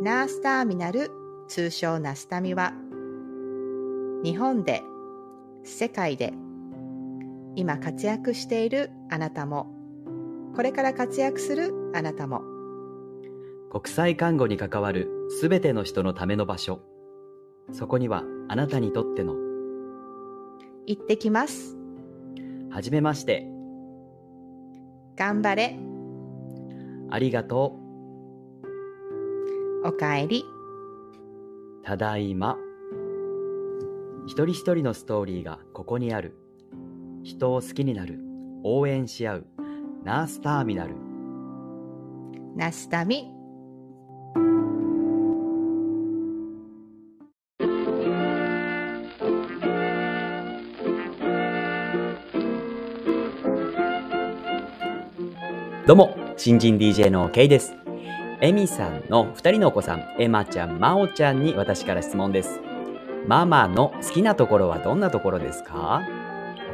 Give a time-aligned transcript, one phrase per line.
[0.00, 1.10] ナースターミナル
[1.48, 2.72] 通称ナスタミは
[4.24, 4.82] 日本で
[5.64, 6.32] 世界で
[7.54, 9.66] 今活躍しているあなたも
[10.56, 12.42] これから活躍するあなたも
[13.70, 16.80] 国際看護に関わるすべての人のための場所
[17.72, 19.34] そこにはあなたにとっての
[20.86, 21.76] 行ってきます。
[22.70, 23.46] はじめまして。
[25.14, 25.78] 頑張れ。
[27.10, 27.79] ありがと
[29.82, 30.44] おかえり。
[31.82, 32.58] うただいま。
[34.26, 36.36] 一人一人のストーリーがここにある。
[37.22, 38.18] 人を好きになる。
[38.62, 39.46] 応援し合う。
[40.04, 40.94] ナースターミナル。
[42.56, 43.30] ナスタミ。
[55.86, 57.79] どうも新人 DJ の K です
[58.42, 62.58] エミさんの2人のお子さんエマちゃんマオちゃんに私から質問です。
[63.26, 66.00] ママの好きなところはどんなところですか？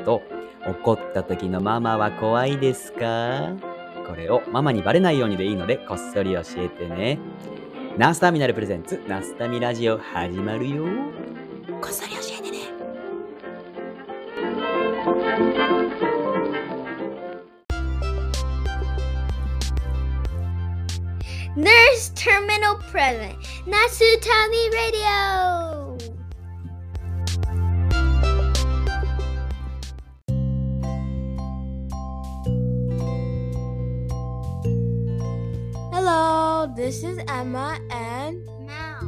[0.05, 0.23] と
[0.65, 3.51] 怒った時のママは怖いですか？
[4.07, 7.19] これをママにバレないようにでいいのでこっそり教えてね。
[7.99, 10.85] ナースターミナルプレゼンツナスタミラジオ始まるよ。
[11.81, 12.16] こっそり
[22.97, 23.37] Present,
[23.69, 25.99] Nasutami Radio.
[35.93, 39.03] Hello, this is Emma and Now,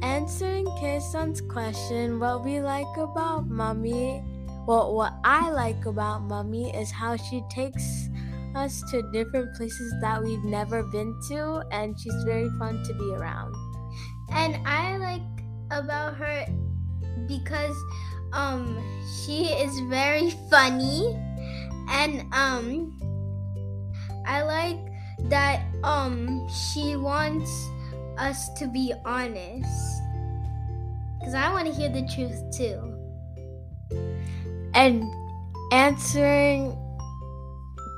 [0.00, 4.24] answering Kayson's question what we like about mommy.
[4.66, 8.08] Well, what I like about mommy is how she takes
[8.56, 13.12] us to different places that we've never been to, and she's very fun to be
[13.14, 13.54] around.
[14.32, 15.22] and I like
[15.70, 16.46] about her
[17.28, 17.76] because
[18.32, 18.82] um
[19.22, 21.14] she is very funny
[21.88, 22.90] and um
[24.26, 24.78] I like
[25.30, 27.50] that um she wants
[28.18, 30.02] us to be honest
[31.22, 32.78] cuz I want to hear the truth too.
[34.74, 35.04] And
[35.72, 36.74] answering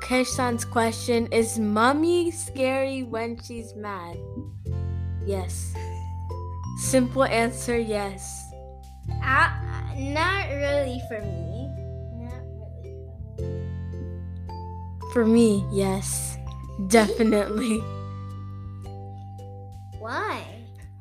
[0.09, 4.17] Kayson's question is mommy scary when she's mad?
[5.27, 5.75] Yes.
[6.79, 8.51] Simple answer yes.
[9.23, 11.69] I, not really for me.
[12.25, 12.41] Not
[13.37, 13.69] really.
[15.13, 16.39] For me, yes.
[16.87, 17.77] Definitely.
[20.01, 20.43] Why?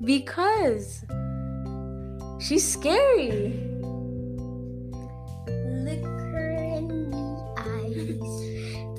[0.04, 1.06] Because
[2.42, 3.67] she's scary.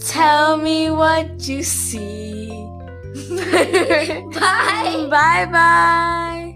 [0.09, 2.49] Tell me what you see.
[4.33, 5.07] Bye.
[5.11, 6.55] Bye bye.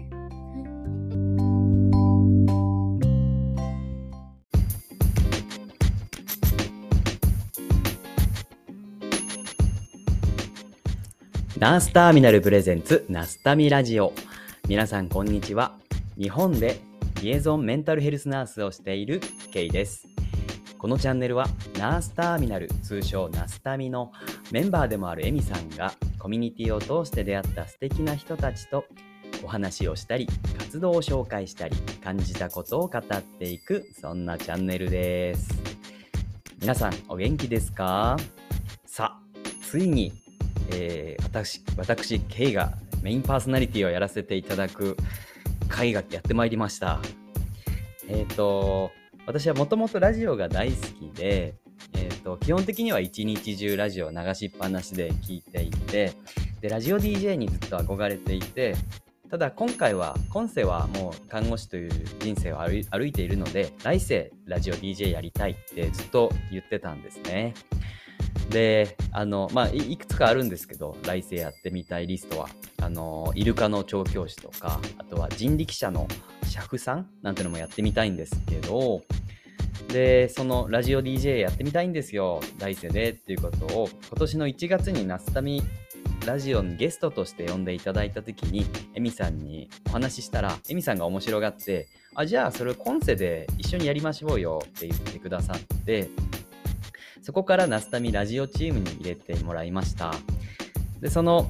[11.59, 14.13] ナースターミナルプレゼンツナスタミラジオ
[14.67, 15.77] 皆さんこんにちは
[16.17, 16.81] 日本で
[17.21, 19.21] リエゾンメンタルヘルスナースをしている
[19.51, 20.07] ケイです
[20.83, 21.47] このチャンネルは
[21.79, 24.11] ナースターミナル通称ナスタミの
[24.51, 28.83] メンバーでもあるエミさんがコミュニティを通して出会った素敵な人たちと
[29.45, 30.27] お話をしたり
[30.59, 35.57] 活動を紹介したり感じたことを語っていくそんなチャンネルです
[36.59, 38.17] 皆さんお元気ですか？
[38.85, 39.21] さあ
[39.65, 40.11] ついに
[40.73, 44.97] えー私、私、ケイがメインパーソナリティをやらせていただく
[45.69, 46.99] 回がやってまいりました。
[48.09, 48.91] えっ、と、
[49.25, 51.55] 私はもともとラジオが大好きで、
[51.93, 56.11] えっ、と、基本的には一日中ラジオ流しっぱなしで聞いていて、
[56.59, 58.75] で、ラジオ DJ にずっと憧れていて、
[59.29, 67.53] ただ今回は、今世はもう看護師という人生を歩歩いているので、来世ラジオ DJ やりたいってずっと言ってたんですね。
[68.49, 72.49] で、あの、まあ、いいくつかあるんですけど、来世やってみたいリストは、
[72.81, 76.07] あの、イルカの調教師とか、あとは人力車の
[76.49, 79.03] 車夫さんなんてのもやってみたいんですけど、
[79.89, 85.61] で、そのラジオ DJ やってみたいんですよ、来世でっていうことを、今年の1月にナスタミ
[86.25, 88.65] ラジオにゲストとして呼んでいただいた時に、
[88.95, 96.09] エミさんにお話ししたら、エミさんが面白がって、あ、じゃあそれを今世で一緒にやりましょうよって言ってくださって、
[97.23, 100.13] そこからナスタミラジオチームに入れてもらいました。
[100.99, 101.49] で、その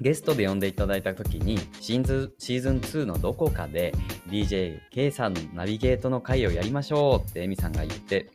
[0.00, 3.92] ゲストで呼んでいただいた時にシーズンシーズン2のどこかで
[4.28, 8.30] DJK さんのナビゲートの回をやりましょうってエミさんが言って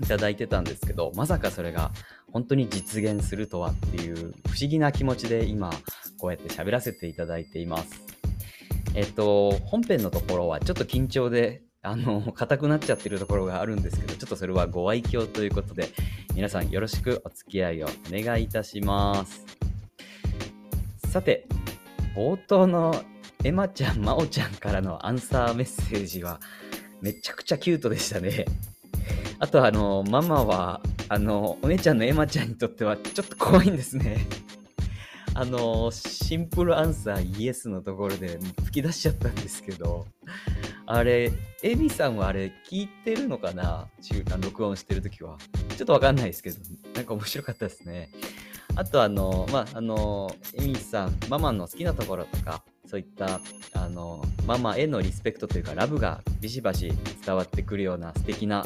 [0.00, 1.90] いただいてたんですけどまさかそれが
[2.32, 5.70] 本当に実現するとはっていう不思議な気持ちで今
[6.18, 8.04] こうやって喋らせていただいています。
[8.94, 15.88] えっと、本編のところはちょっと緊張であの、硬くなっちゃってるところがあるんですけど、ちょっとそれはご愛嬌ということで、
[16.34, 19.46] 皆さんよろしくお付き合いをお願いいたします。
[21.08, 21.46] さて、
[22.14, 23.02] 冒頭の
[23.44, 26.38] エマちゃん、マオちゃんからのアンサーメッセージは、
[27.00, 28.44] めちゃくちゃキュートでしたね。
[29.38, 34.26] あと、あの、ママは、あの、お姉ちゃんのエマちゃんにとってはちょっと怖いんですね。
[35.34, 40.06] あの、シンプルアンサーイエスのところで吹き出しちゃったんですけど、
[40.86, 41.30] あれ、
[41.62, 43.86] エミさんはあれ聞いてるのかな？
[44.02, 45.38] 中間録音してるときは。
[45.76, 46.58] ちょっとわかんないですけど、
[46.94, 48.10] なんか面白かったですね。
[48.76, 53.40] あとあの、まあ、あの、エミさん、ママの好きなところとか、そういった、
[53.74, 56.92] あの、ママへのリスペクトというか、ラブがビシバシ
[57.24, 58.64] 伝わってくるような素敵な、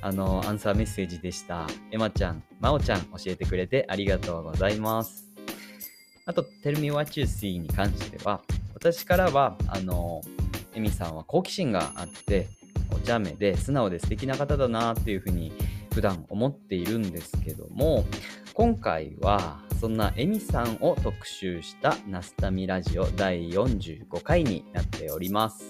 [0.00, 1.66] あの、アンサーメッセージでした。
[1.90, 5.33] エマちゃん、マオちゃん、教えてくれてありがとうございます。
[6.26, 8.40] あと、Tell Me What You See に関しては、
[8.74, 10.22] 私からは、あの、
[10.74, 12.48] エミさんは好奇心があって、
[12.90, 15.52] お茶目で素直で素敵な方だなっていうふうに
[15.92, 18.06] 普段思っているんですけども、
[18.54, 25.68] 今回はそんなエミさんを特集したナスタミラジオ第45回になっております。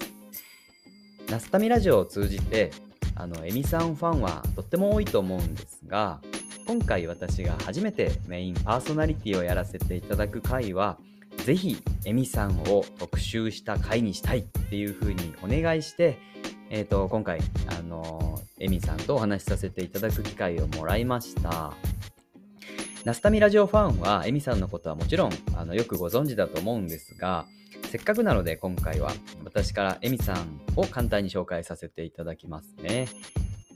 [1.28, 2.70] ナスタミラジオを通じて、
[3.16, 6.20] あの、エミさんファンはとっても多いと思うんですが、
[6.66, 10.98] 今回私が初めてメインパーソナリティをやらせていただく回は、
[11.44, 11.76] ぜひ、
[12.06, 16.18] エミさんを特集した回にしたいっていう風にお願いして、
[16.70, 21.74] えっ、と、今回、あのエミさんとお話しさせていただく機会をもらいました。
[23.04, 27.44] ナスタミラジオファンは、エミさんのことはもちろん、あの、よくご存知だと思うんですが、
[27.90, 29.12] せっかくなので今回は、
[29.44, 33.08] 私からエミさんを簡単に紹介させていただきますね。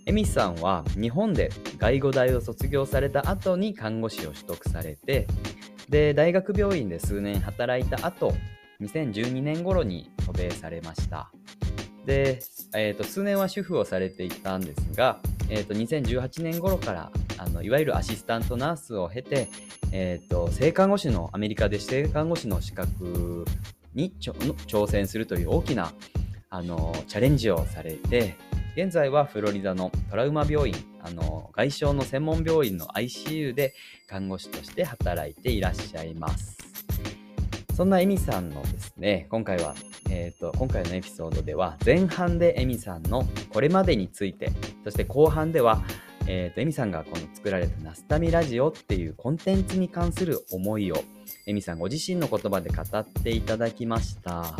[0.09, 5.27] エミさんは日本で外語大を卒業された後に看護師を取得されて、
[5.91, 8.33] で、大学病院で数年働いた後、
[8.81, 11.31] 2012年頃に渡米されました。
[12.07, 12.41] で、
[12.75, 15.21] えーと数年は主婦をされていたんですが、
[15.51, 19.49] えー、と2018年頃からあのいわゆるアシスタントナースを経て、
[19.93, 23.45] えー、と性看護師のアメリカで性看護師の資格
[23.95, 25.93] に挑戦するという大きな
[26.49, 28.37] あのチャレンジをされて
[28.81, 33.75] 現在はフロリダのトラウマ病院あの外傷の専門病院の ICU で
[34.07, 36.57] 看護師として働いていらっしゃいます。
[37.75, 39.75] そんなエミさんのですね、今回は、
[40.11, 44.53] えっ、と、今回のエピソードでは、前半でエミさんのこれまでについて、
[44.85, 45.83] そして後半では、
[46.29, 51.03] えっ、と、エミさんがこの作られたナスタミラジオっていうコンテンツに関する思いを、
[51.47, 54.55] エミさんご自身の言葉で語っていただきました。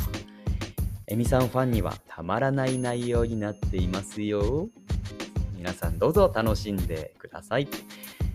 [1.11, 4.69] エミさんファンにはたまらない内容になっていますよ。
[5.57, 7.69] 皆さんどうぞ楽しんでください。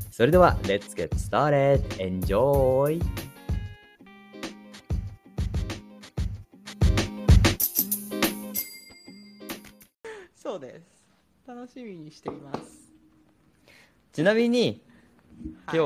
[0.10, 1.84] それでは、Let's get started!
[2.00, 3.00] Enjoy!
[10.36, 11.06] そうです。
[11.48, 12.92] 楽しみにしています。
[14.14, 14.82] ちなみに、
[15.72, 15.80] 今日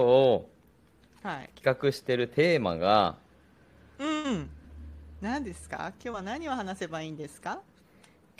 [1.22, 1.50] はい。
[1.54, 3.18] 企画してるテーマが、
[4.00, 4.50] うん。
[5.22, 5.94] 何ですか？
[6.04, 7.62] 今日は何を話せばいいんですか？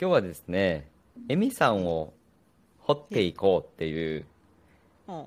[0.00, 0.88] 今日はですね、
[1.28, 2.12] エミさんを
[2.80, 4.24] 掘っていこうっていう
[5.08, 5.24] うん。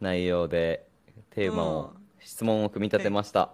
[0.00, 0.86] 内容で
[1.30, 3.50] テーマを、うん質問を組み立てました。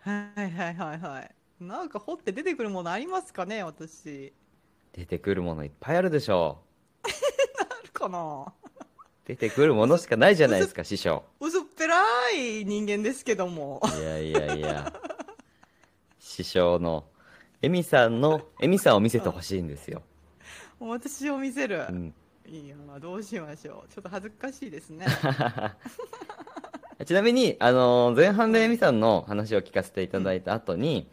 [0.00, 1.30] はいはいはいはい。
[1.58, 4.30] なんか掘って出てくるものありますかね私。
[4.92, 6.58] 出てくるものいっぱいあるでしょ
[7.02, 7.08] あ
[7.82, 8.44] るかな？
[8.46, 8.68] う。
[9.24, 11.24] 出てくるものしかないじゃないですか、師匠。
[11.40, 11.96] 薄っぺら
[12.32, 13.80] い人間ですけども。
[13.98, 14.92] いやいやいや。
[16.32, 17.04] 師匠の、
[17.60, 20.02] エミさんの、エミさんを見せてほしいんですよ。
[20.80, 21.84] 私を見せる。
[21.90, 22.14] うん。
[22.46, 23.92] いや、どうしましょう。
[23.92, 25.06] ちょっと恥ずかしいですね。
[27.04, 31.06] ちなみに、あのー前半でエミさんの話を聞かせていただいた後に、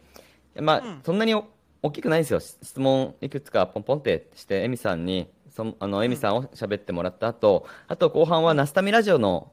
[0.58, 1.44] まあ、うんそんなにお
[1.82, 2.40] 大きくないんですよ。
[2.40, 9.52] 質問いくつかポンポンってして、エミさんに、そのあの、エミさんを喋ってもらった後、あと後半はナスタミラジオの、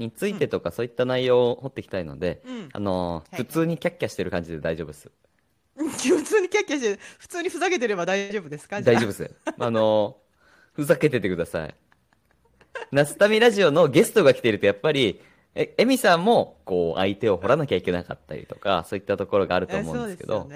[0.00, 5.10] についてとかそういった内容を掘っていきたいので、うんあのーはい普通にキャッキャしてる感じで大丈夫です。
[5.76, 5.86] 普
[6.22, 8.82] 通にキャッキャして、普通にふざけてれば大丈夫ですか？
[8.82, 9.30] 大丈夫です。
[9.58, 10.30] あのー
[10.72, 11.74] ふざけててください。
[12.92, 15.20] ナスタミラジオのゲストが来ていると、やっぱり、
[15.54, 20.48] え、エミさんも、こう、相手を掘らなきゃいけなかったりとか、そういったところがあるとえ思うんですけど。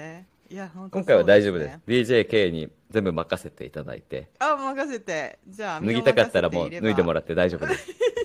[0.49, 1.67] いや、本当今回は大丈夫です。
[1.67, 5.37] ね DJK に全部任せていただいて、あ、任せて。
[5.47, 7.91] じゃあ、脱ぎたかったらもう脱いでもらって大丈夫です。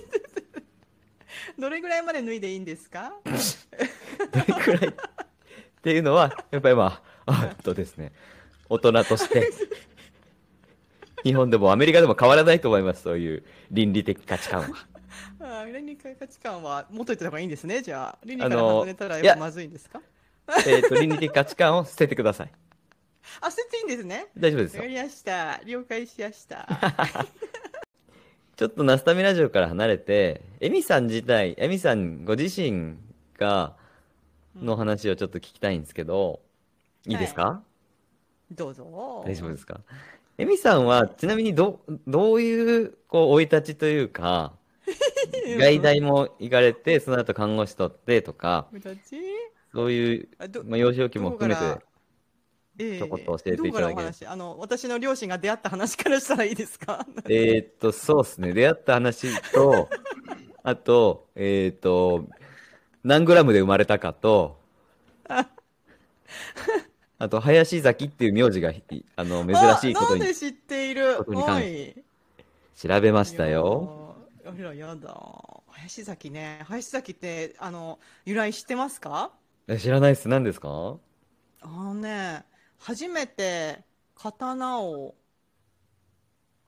[1.59, 3.13] どれぐらいまで脱いでいいんですか？
[3.25, 3.31] ど
[4.47, 4.89] れくらい？
[4.89, 4.93] っ
[5.83, 8.11] ていうのは、やっぱりまあ、あとですね、
[8.69, 9.49] 大人として、
[11.23, 14.87] 日本でもアメリカでも変わらないと思います、そういう倫理的価値観は。
[15.43, 18.17] あ倫理価値観は持っといた方がいいんですね、じゃあ。
[18.25, 20.01] 倫理からあの外れたらいややっぱまずいんですか？
[20.67, 22.51] えっと、倫理的価値観を捨ててください。
[23.39, 24.27] あ、捨てていいんですね。
[24.37, 24.93] 大丈夫ですよわか。
[24.93, 25.61] りました。
[25.65, 26.67] 了解しました。
[28.61, 32.93] ちょっとナスタミラジオから離れて、エミさん自体、エミさんご自身
[33.39, 33.75] が、
[34.55, 36.41] の話をちょっと聞きたいんですけど、
[37.07, 37.63] いいですか、
[38.51, 39.23] どうぞ。
[39.25, 39.81] 大丈夫ですか？
[40.37, 44.53] エミさんは、ちなみにど、どういう、こう、生い立ちというか、
[45.57, 48.67] 外大も行かれて、その後看護師取ってとか、
[49.73, 50.29] そういう、
[50.65, 51.83] まあ、幼少期も含めて
[52.81, 57.05] ええちょこっと教えていただけるどこからお話あの、私の両親が出会った話からしたらいいですか？
[57.29, 58.53] えーっと、そうですね。
[58.53, 59.89] 出会った話と、
[60.63, 62.27] あと、えーっと、
[63.03, 64.59] 何グラムで生まれたかと、
[67.17, 68.83] あと、林崎っていう名字が、い
[69.15, 71.17] あの、珍しいことにあなんで知っている？
[72.75, 74.15] 調べましたよ。
[74.43, 74.73] いや。
[74.73, 75.15] いや、やだ。
[75.67, 76.61] 林崎ね。
[76.67, 79.31] 林崎って、あの、由来知ってますか？
[79.67, 80.27] え知らないです。
[80.27, 80.97] 何ですか？
[81.61, 82.43] あのね、
[82.81, 83.79] 初めて
[84.15, 85.15] 刀を、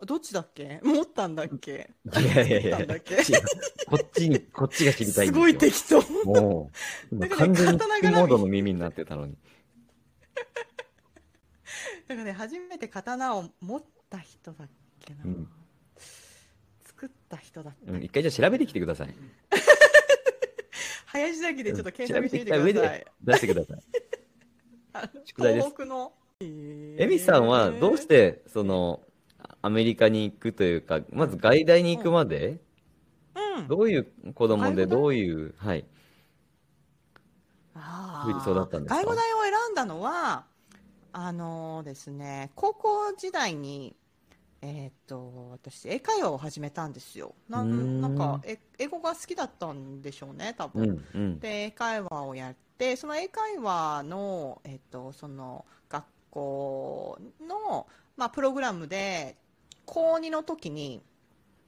[0.05, 0.79] どっちだっけ？
[0.83, 1.89] 持ったんだっけ？
[2.05, 2.77] いやいやいや
[3.87, 5.33] こっちに、こっちが知りたいすよ。
[5.33, 6.01] すごい適当。
[6.25, 6.69] も
[7.11, 7.71] う、今だからね完全
[8.11, 9.35] にモードの耳になってたのに。
[12.07, 15.23] だからね、初めて刀を持った人だっけな。
[15.25, 15.49] うん
[16.85, 19.13] 作った人だったうん一回じゃあ調べてきてください。
[21.07, 23.05] 林崎でちょっと検索してみてください。
[23.21, 23.83] 出してください。
[24.93, 26.13] あ宿題です東北の。
[26.39, 29.01] エミさんはどうして、その、
[29.61, 32.59] アメリカに行くというか、まず外大に行くまで、
[33.35, 33.67] うん。
[33.67, 35.85] どういう子供で、どういう、はい。
[37.75, 39.01] あーそうだったんですか？
[39.01, 40.45] 外語大を選んだのは、
[41.13, 43.95] あのですね、高校時代に、
[44.61, 47.35] えーっと、私、英会話を始めたんですよ。
[47.49, 50.87] なんなんかえ、英語が好きだったんでしょうね、多う分。
[50.87, 51.39] ん、うん。
[51.39, 57.87] で英会話をやってその英会話の,、えっとその学校の、
[58.17, 59.37] まあ、プログラムで
[59.85, 61.01] 高2の時に、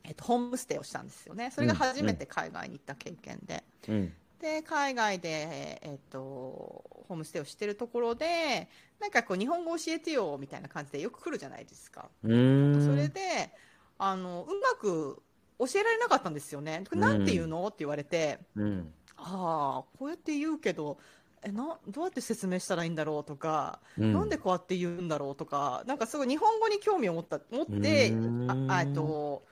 [0.04, 4.14] えっと、ホームステイをしたんですよねそれが初めて海外に行った経験で、うん。
[4.40, 8.70] で海外で、えっと、ホームステイをしてるところで
[9.00, 12.10] なんかこう日本語教えてよみたいな感じでよく来るじゃないですか。
[12.24, 13.52] それで
[13.98, 15.22] あのうまく
[15.58, 16.84] 教えられなかったんですよね。
[16.94, 17.66] なんて言うの？
[17.68, 18.94] って言われて、うん。
[19.18, 20.98] ああこうやって言うけど
[21.44, 24.14] えなどうやって説明したらいいんだろうとか、うん。
[24.14, 28.70] なんでこうやって言うんだろうとかなんかすごい日本語に興味を持った持ってうーん。
[28.70, 29.44] ああえっと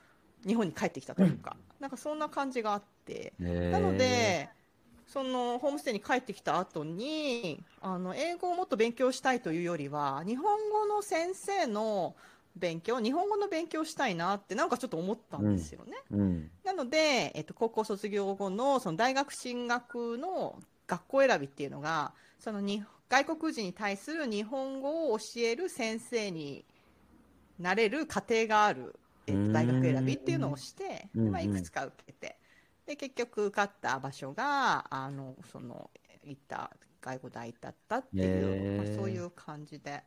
[0.46, 4.46] 日本に帰ってきたというか、なんかそんな感じがあって、なので
[5.06, 12.14] そのホームステイに帰ってきた後にあの英語をもっと勉強したいというよりは日本語の先生の
[12.56, 15.92] 勉強日本語の勉強したいなってなんかちょっと思ったんですよね。
[16.10, 16.50] うん。
[16.64, 26.64] なので、えっと、高校卒業後のその大学進学の学校選びっていうのがそのに外国人に対する日本語を教える先生に
[27.58, 28.94] なれる過程がある、
[29.26, 32.38] えっと、大学選びっていうのをして、うんうんまあ、いくつか受けて
[32.86, 35.90] で結局受かった場所があのその
[36.24, 36.70] 行った
[37.00, 40.04] 外語大だったっていう、まあ、そういう感じで。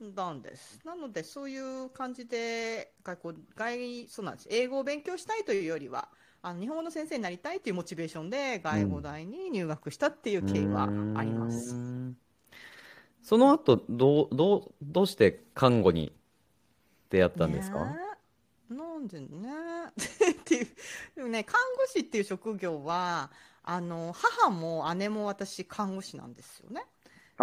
[0.00, 0.80] なんです。
[0.84, 4.48] なので、そういう感じで、外国、外、そうなんです。
[4.50, 6.08] 英語を勉強したいというよりは、
[6.42, 11.70] あの日本語の先生になりたいというモチベーションで、外語大に入学したっていう経緯はあります。
[11.70, 12.16] うーん
[13.22, 16.10] その後、どう、どう、どうして看護に
[17.10, 17.84] 出会ったんですか？
[17.84, 17.96] ね
[18.70, 19.26] えなんでね
[19.88, 20.68] っていう
[21.16, 23.30] でもね看護師っていう職業は
[23.64, 26.84] あの母も姉も私看護師なんですよね。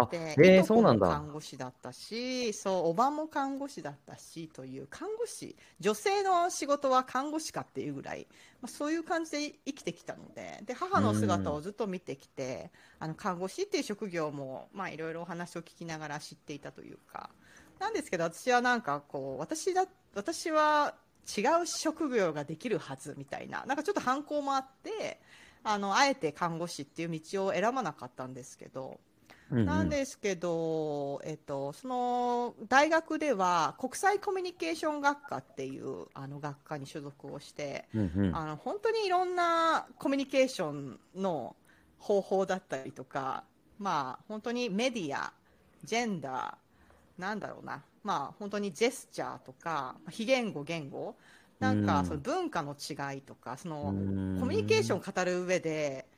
[0.02, 1.06] あ、で、へえ、いとこそうなんだ。
[1.06, 8.26] も看護師だったし、そう、おばも看護師だったしという看護師、女性の仕事は看護師かっていうぐらい、
[8.60, 17.30] まあ、そういう感じで生きてきたので、で母の姿をずっと見てきて、あの看護師っていう職業もまあいろいろお話を聞きながら知っていたというか、
[17.78, 20.94] なんですけど私はなんかこう私だ私は
[21.36, 25.20] 違う職業ができるはずみたいな、なんかちょっと反抗もあって。
[25.64, 29.00] あのあえて看護師っていう道を選ばなかったんですけど、
[29.50, 29.64] うんうん。
[29.64, 38.38] なんですけど、えっと、その大学では国際コミュニケーション学科っていうあの学科に所属をして、うんうん。
[38.38, 41.56] あの本当にいろんなコミュニケーションの
[41.98, 43.44] 方法だったりとか、
[43.78, 45.32] まあ、本当にメディア、
[45.82, 51.16] ジェンダー、なんだろうな、まあ、本当にジェスチャーとか、非言語、言語、
[51.58, 51.82] なんうん。
[51.82, 54.18] かその文化の違いとか、そのうん。
[54.34, 56.08] コミュニケーションを語る上で、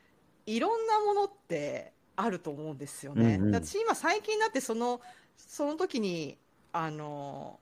[0.47, 3.37] いろんなものってあると思うんですよね。
[3.37, 3.55] うんうん。
[3.55, 5.01] 私今最近になってその
[5.37, 6.37] その時に
[6.73, 7.59] あの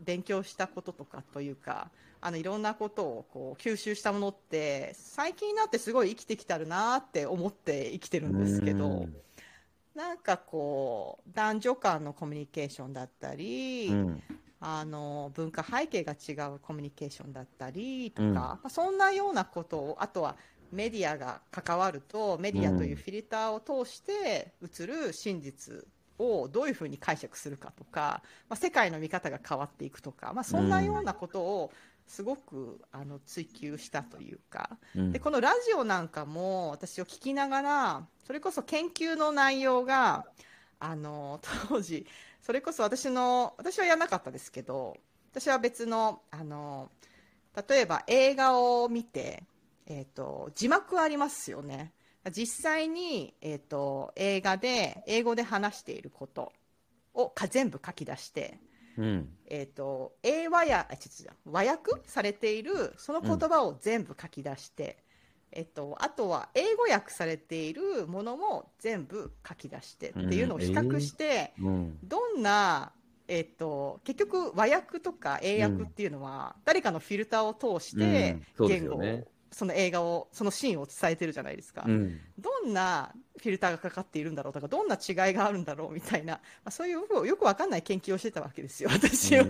[0.00, 9.16] 勉強したこととかというかあのいろんなことをこう吸収したものって最近になってすごい生きてきてるなって思って生きてるんですけどうん。
[9.94, 14.22] なんかこう男女間のコミュニケーションだったり、うん。
[14.66, 18.34] あの文化背景が違うコミュニケーションだったりとか、うん。
[18.34, 20.36] まあ、そんなようなことをあとは
[20.74, 25.86] メディアが関わるとメディアというフィルターを通して映る真実
[26.18, 31.72] をどういうふうに解釈するかとか、まあ、世界の見方が変わっていくとか、まあ、そんなようなことを
[32.06, 35.12] すごくあの追求したというか、うん。
[35.12, 40.26] でこのラジオなんかも私を聞きながらそれこそ研究の内容が
[40.78, 42.06] あの当時
[42.42, 44.96] それこそ私の私はやらなかったですけど
[45.32, 46.90] 私は別のあの
[47.68, 49.44] 例えば映画を見て、
[49.86, 51.92] えー、と字幕ありますよね。
[52.30, 56.52] 実際に、えー、と映画で英語で話していること
[57.12, 58.58] をか全部書き出して
[58.96, 59.28] うん。
[59.46, 65.04] えー、と英和やあ違う違う和訳されているその言葉を全部書き出して、
[65.52, 71.98] えっと、あとは英語訳されているものも全部書き出してっていうのを比較して、うん。
[72.02, 72.92] どんな、
[73.28, 79.00] えっと、結局和訳とか英訳っていうのは、誰かのフィルターを通しうて言語を、
[79.54, 81.84] その映画をそのシーンを伝えてるじゃないですか。
[81.86, 82.20] うん。
[82.38, 89.44] どんなフィルターがかかっているんだろうとかどんな違いがあるんだろうみたいな、まあ、そういうよくよくわかんない研究をしてたわけですよ 私は。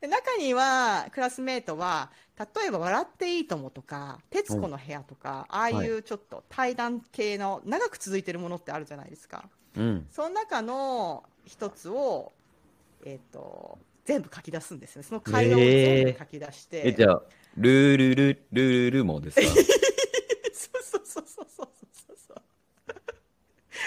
[0.00, 9.48] で中にはクラスメートは例えば「笑っていいとも」とか「徹子の部屋」とか、ああいうちょっと対談系の長く続いてるものってあるじゃないですか。
[9.76, 10.06] うん。
[10.10, 12.32] その中の一つを、
[13.04, 15.02] えっと全部書き出すんですね。
[15.02, 17.22] その会話を全部書き出して、えじゃあ
[17.56, 19.46] ルールルルルルもですか？
[19.52, 21.68] そうそうそうそうそうそう。
[22.16, 22.42] そう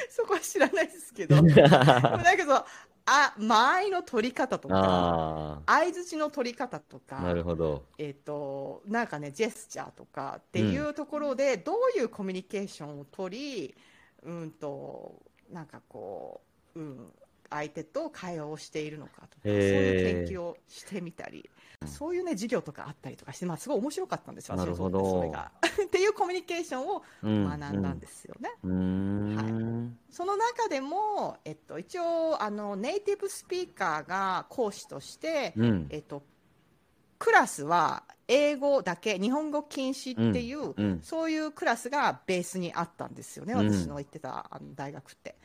[0.10, 1.36] そこは知らないですけど。
[1.42, 2.66] でもだけど
[3.10, 7.86] あ間合いの取り方とかあ相づちの取り方とかあなるほど。
[7.98, 13.76] えっ、と、なんかね、ジェスチャーとかっていうところで、どういうコミュニケーションを取り、
[14.24, 16.42] うんと、なんかこ
[16.76, 17.14] う、うん、
[17.50, 21.50] 相手と会話をしているのかとか、そういう研究をしてみたり、
[21.86, 25.20] そういうね、授業とかあったりとかして、まあ、すごい面白かったんですよ、なるほど。
[25.20, 25.52] それが。
[25.86, 27.44] っていうコミュニケーションをうん。
[27.46, 28.52] 学んだんですよね。
[28.64, 35.88] うーんその中でも、えっと、一応、あの、ネイティブスピーカーが講師として、うん。
[35.90, 36.24] えっと、
[37.20, 41.02] クラスは英語だけ日本語禁止っていう、うん。
[41.04, 43.72] そういうクラスがベースにあったんですよね、うん。
[43.72, 45.36] 私の行ってたあの大学って。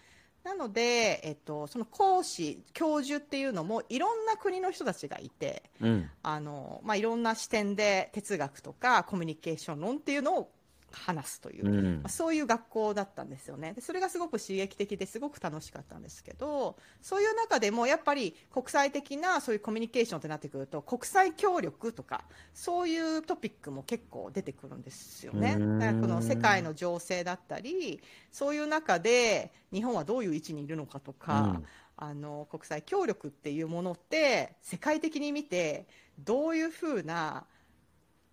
[0.45, 6.11] なので、えっと、その講師教授っていうのもいろんな国の人たちがいてうん。
[6.23, 10.51] あの、まあ、いろんな視点で哲学とかコミュニケーション論っていうのを
[10.93, 11.95] 話すというう、ん。
[11.97, 13.73] まあそういう学校だったんですよね。
[13.75, 22.25] でそれがすごく刺激的ですごく楽しかったんですけどそういう中でもやっぱり国際的なそういうコミュニケーションってなってくると国際協力とか
[22.55, 25.57] そういうトピックも結構出てくるんですよね。
[25.59, 25.79] うーん。
[25.79, 28.01] だからこの世界の情勢だったり
[28.31, 31.67] そういう中で日本はどういう位置にいるのかとか、うん。
[31.95, 35.87] あの国際協力っていうものって世界的に見て
[36.19, 37.45] どういうふうな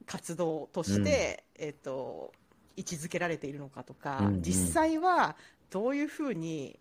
[0.07, 2.31] 活動として、えっと
[2.79, 4.41] 位置づけられているのかとか、うんうん。
[4.41, 5.35] 実際は
[5.69, 6.79] どういうふうに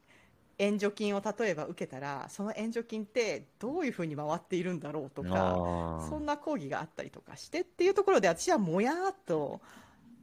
[0.58, 9.60] 援助金を例えば受けたらその援助金ってどういうふうに回っているんだろうとかそんな講義があったりとかしてっていうところで私はもやーっと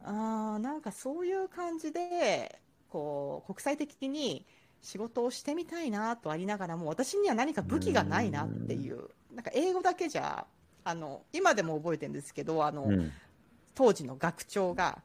[0.04, 2.60] あーなんかそういう感じで
[2.90, 4.46] こう国際的に
[4.82, 10.46] 仕事をしてみたいなとありながらも私には何か武器がないなっていうなんか英語だけじゃ
[10.84, 13.12] あの今でも覚えてるんですけどあの、うん。
[13.76, 15.00] 当時の学長が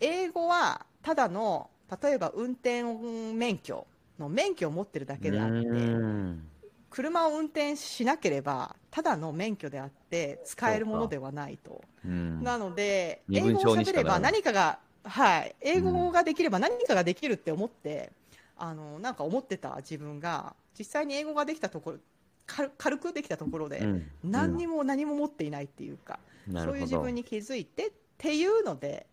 [0.00, 1.70] 英語はただの
[2.02, 3.86] 例えば運転免許
[4.18, 6.46] の免許を持ってるだけであってうん。
[6.90, 11.82] 車を運転しなければただの免許であって使えるものではないと。
[12.04, 12.42] うん。
[12.42, 18.10] なので、英語を喋れば何かが、はい、英語ができれば何かができるって思って、
[18.56, 21.98] あの、なんか思ってた自分が、実際に英語ができたところ、
[22.46, 24.10] 軽軽くできたところで、うん。
[24.24, 26.18] 何にも何も持っていないっていうか、
[26.52, 29.06] そういう自分に気づいてっていうので、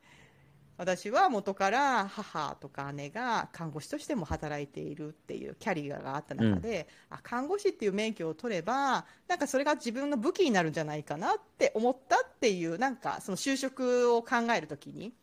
[0.77, 15.13] 私は元から母とか姉が看護師としても働いているっていうキャリアがあった中で、あ看護師っていう免許を取ればなんかそれが自分の武器になるんじゃないかなって思ったっていうなんかその就職を考えるときに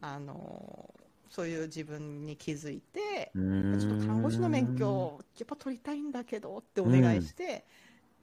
[0.00, 0.92] あの
[1.30, 7.64] そういう自分に気づいてちょっと看護師の免許をやっぱ取りたいんだけどってお願いして、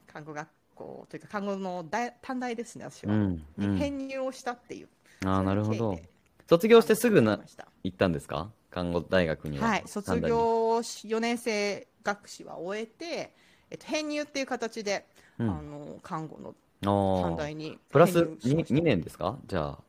[0.06, 3.44] 看護学校というか看護の大短大ですね私は、うん。
[3.58, 3.74] うん。
[3.76, 4.90] に編入をしたっていう
[5.26, 6.00] ああなるほど
[6.48, 7.40] 卒業してすぐな
[7.84, 8.52] 行ったんですか？
[8.70, 13.34] 看護大学にははい、卒業4年生学士は終えて、
[13.70, 15.06] えっと、編入っていう形で、
[15.40, 16.86] うんあの看護のあ
[17.22, 17.36] 短あ。
[17.38, 19.38] 大にプラス編入しま 2, した2年ですか？
[19.48, 19.80] じゃあ。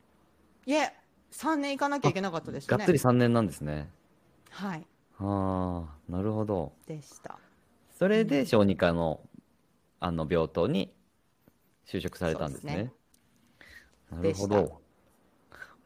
[0.66, 0.92] いえ
[1.32, 3.90] 3年行かなきゃいけなかったですねがっつり3年なんですね。
[4.50, 4.86] はい
[5.18, 6.72] ああ、なるほど。
[6.86, 7.38] でした
[7.98, 9.20] それで小児科の
[10.00, 10.92] あの病棟に
[11.86, 12.92] 就職されたんですね。
[14.10, 14.80] なるほでど。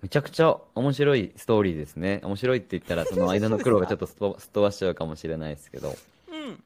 [0.03, 2.21] めちゃくちゃ面白いストーリーですね。
[2.23, 5.97] 面白いって言ったら、その 間の苦労がちょっとすっ飛ばすっ飛ばしちゃうかもしれないですけど。
[6.29, 6.63] うん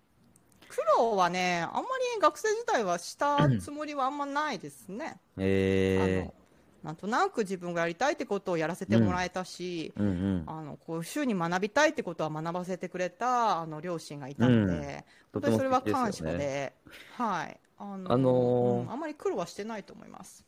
[0.68, 6.34] 苦労はねあんまり学生時代はしたつもりはあんまないですね、えあの
[6.82, 10.44] なんとなく自分がやりたいってことをやらせてもらえたし、ー、うんうん。
[10.46, 16.72] あのこう週に学びたいってことは学ばせてくれたあの両親がいたので、とても本当にそれは素敵ですよね感謝で、
[17.16, 20.44] はい、あのあのーうんあんまり苦労はしてないと思います。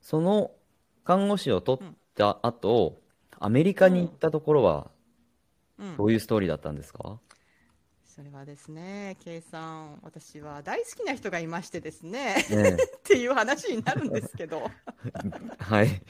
[0.00, 0.52] その
[1.06, 3.00] 看護師を取った後、
[3.38, 4.90] アメリカに行ったところは
[5.78, 7.20] うんどういうストーリーだったんですか、
[8.04, 14.70] それはですね、K さん、私は大好きな人がいましてですね、ね っていう話になるんですけど、
[15.04, 15.10] え
[15.62, 16.02] はい。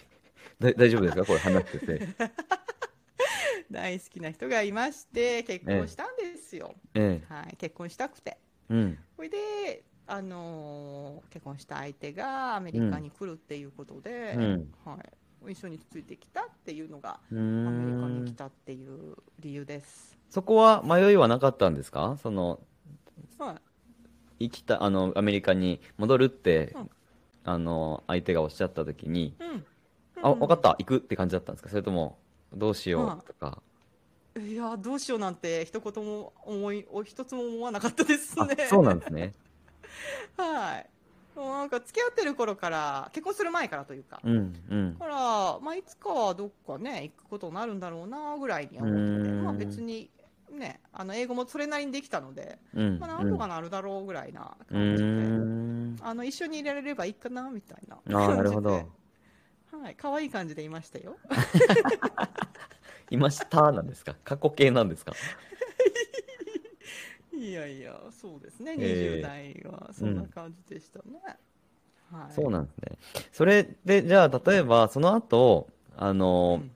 [0.61, 1.25] だ大丈夫ですか？
[1.27, 2.09] これ話してて。
[3.71, 6.75] 大好きな人がいまして、結婚したんですよ。
[6.95, 8.39] えはい、結婚したくて。
[8.71, 8.75] え。
[8.75, 8.99] うん。
[9.17, 14.75] それで、あのー結婚した相手がアメリカに来るっていうことで、うん。
[14.85, 14.99] は
[15.49, 17.39] い、一緒についてきたっていうのが、うー
[17.69, 18.35] アメリカに来ん。
[18.35, 20.17] たっていう理由です。
[20.31, 22.17] そこは迷いはなかったんですか？
[22.23, 22.61] その、
[23.39, 23.61] は
[24.39, 26.91] い、生きた、あの、アメリカに戻るって、うん
[27.45, 29.65] あの、相手がおっしゃった時に、うん。
[30.23, 31.69] あ、うんわかった、行くって感じだったんですか？
[31.71, 32.19] それとも、
[32.55, 33.63] どうしよはうとか？
[34.39, 39.33] いやどうしようなんて一言も思いお一つも思わなかったですあね。、そうなんですね。
[40.37, 40.87] はい。
[41.39, 45.05] もうなんか付き合ってる頃から結婚する前からというか、うん、うんだ。
[45.05, 50.11] からまあいつかはどっかね行くことになるんだろうなぐらいに思ってて、まあ別に
[50.51, 52.99] ねあの英語もそれなりにできたので、うん。
[52.99, 55.97] まあなんとかなるだろうぐらいなう感じで、ーん。
[56.01, 58.71] あの一緒にいられればいいかなみたいなああ、なるほど。
[58.71, 58.97] 感じで。
[59.85, 61.17] はい、可愛い感じでいましたよ。
[63.11, 64.17] いましたなんですか？
[64.25, 65.13] 過去形なんですか？
[67.39, 71.21] いやいや、そうですね、え20代はそんな感じでしたね。
[72.11, 72.99] はい、そうなんですね。
[73.33, 76.71] それで、じゃあ、例えば、その後、あの、うん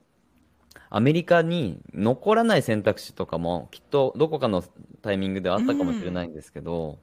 [0.93, 4.61] アメリカに残らない選択肢とかも、きっとどこかの
[5.01, 6.99] タイミングではあったかもしれないんですけど、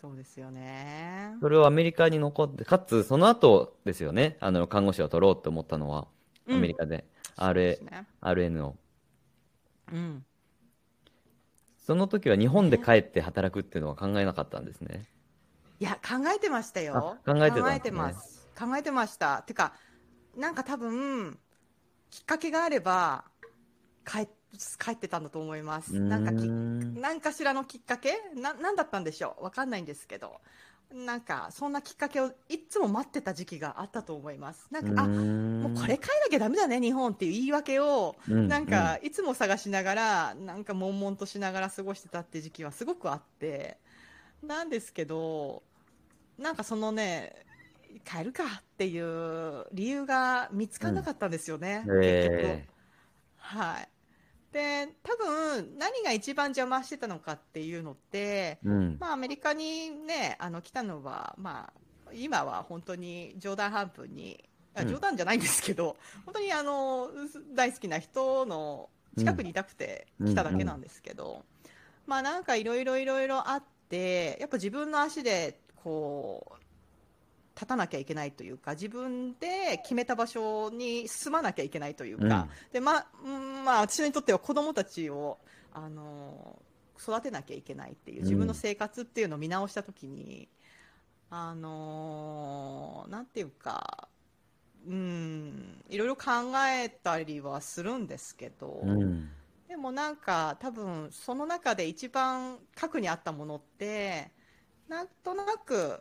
[0.00, 1.34] そうですよね。
[1.40, 6.06] それをアメリカに残って、かつ、その後ですよね、あの、看護師を取ろうと思ったのは、
[6.48, 7.04] アメリカで、
[7.36, 8.06] そうで RA す、ね。
[8.20, 8.76] RN を。
[9.92, 10.24] うん。
[11.86, 15.04] その時は日本で帰って働くっていうのは考えなかったんですね。
[15.80, 17.18] いや、考えてましたよ。
[17.24, 18.48] あ考えてね考えてます。
[18.58, 19.42] 考えてました。
[19.42, 19.74] てか、
[20.36, 21.38] なんか多分、
[22.10, 23.24] きっかけがあれば、
[24.06, 24.28] 帰
[24.78, 26.00] 帰ってたんだと思います。
[26.00, 28.14] なんかきなんかしらのきっかけ？
[28.34, 29.44] な、なんだったんでしょう？
[29.44, 30.40] わかんないんですけど。
[30.94, 34.68] なんか、そんなきっかけをいつも待ってた時期があったと思います。
[34.70, 43.78] なんか、あ、もうこれ帰らなきゃダメだね、日本っていう言い訳を、うんなんか、いつも探しながら、なんか悶々としながら過ごしてたって時期はすごくあって、
[44.40, 45.64] なんですけど、
[46.38, 47.44] なんかそのね、
[48.04, 52.40] 帰るかっていう理由が見つからなかったんですよね、うん結局。
[52.40, 52.66] え
[53.36, 53.88] はい。
[54.54, 58.96] で、多分、何が一番邪魔してたのかっていうのって、うん。
[59.00, 61.72] まあ、アメリカにね、あの、来たのは、ま
[62.06, 64.44] あ、今は本当に冗談半分に、
[64.76, 67.10] あうん冗談じゃないんですけど、本当にあの、
[67.52, 71.44] 大好きな人の近くにいたくてうん来ただけなんですけど、
[72.06, 76.63] まあなんかいろいろいろいろあって、やっぱ自分の足で、こう、
[77.54, 85.38] 立たなきゃいけないというか、自分で決めた場所に住まなきゃいけないというか、で、まあ、うんまあ、私にとっては子供たちを、
[85.72, 86.58] あの、
[87.00, 90.48] 育てなきゃいけないっていう、自分の生活っていうのを見直したときに、
[91.30, 94.08] あの、なんていうか、
[94.86, 96.24] うん、いろいろ考
[96.68, 99.30] えたりはするんですけど、うん。
[99.68, 104.30] でもなんか多分その中で一番核にあったものって
[104.88, 106.00] なんとなく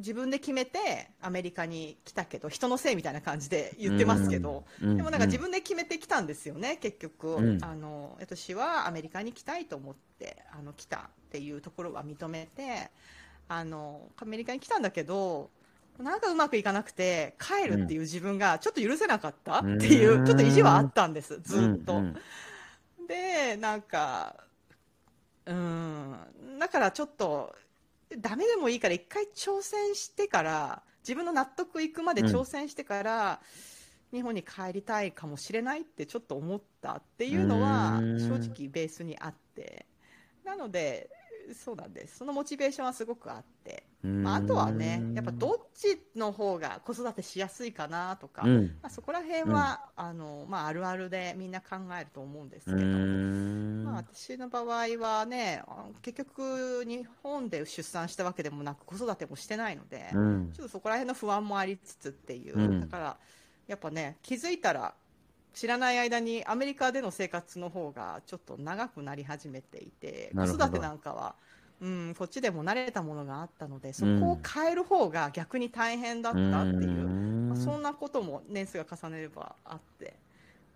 [0.00, 7.64] 自分で決めてアメリカに来たけど人のせいみたいな感じで言ってますけど、うん、でもなんか自分で決めてきたんですよね、結局、うん。
[7.64, 12.90] あの私はアメリカに来たいと思ってあの来たっていうところは認めて
[13.48, 15.50] あのアメリカに来たんだけど
[15.98, 21.96] なんかうまくいかなくて帰るっていう自分がちょっと許せなかったっていう、うんちょっと意地はあったんですずっと。
[21.96, 22.16] うん。
[23.06, 24.36] でなんか
[25.46, 26.14] うん。
[26.58, 27.54] だからちょっと
[28.18, 33.40] ダメでもいいから一回挑戦してから自分の納得いくまで挑戦してから、
[34.12, 38.20] 日本に帰りたいかもしれないってちょっと思ったっていうのはうん。
[38.20, 39.86] 正直ベースにあって。
[40.44, 41.08] なので
[41.54, 42.18] そうなんです。
[42.18, 43.84] そのモチベーションはすごくあって。
[44.02, 48.64] まあ、あとはねやっぱどっちの方が子育てしやすいかなとか、うん。
[48.80, 53.84] まあ、そこら辺は、あのまあ、あるあるでみんな考えると思うんですけうど、ん。
[53.84, 54.64] まあ、私の場合
[54.98, 55.62] はね
[56.00, 60.52] 結局日本で出産したわけでもなく子育てもしてないので、うん。
[60.54, 62.80] ちょっとそこら辺の不安もありつつっていう、うん。
[62.80, 63.18] だから
[63.66, 64.94] やっぱね気づいたら
[65.54, 71.34] 知らない間にアメリカでの生活の方がちょっと長くなり始めていて子育てなんかは、
[71.80, 77.08] うん、こっちでも慣れたものがあったのでそこを変える方が逆に大変だったっていう、
[77.48, 80.14] まあそんなことも年数が重ねればあって。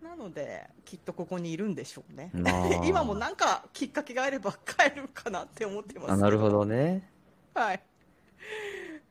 [0.03, 2.31] なのできっとここにいるんでしょうね。
[2.35, 2.67] まあ。
[2.85, 7.09] 今もなんかきっかけがあれば帰るかなって思ってますあ、なるほどね。
[7.55, 7.81] はい、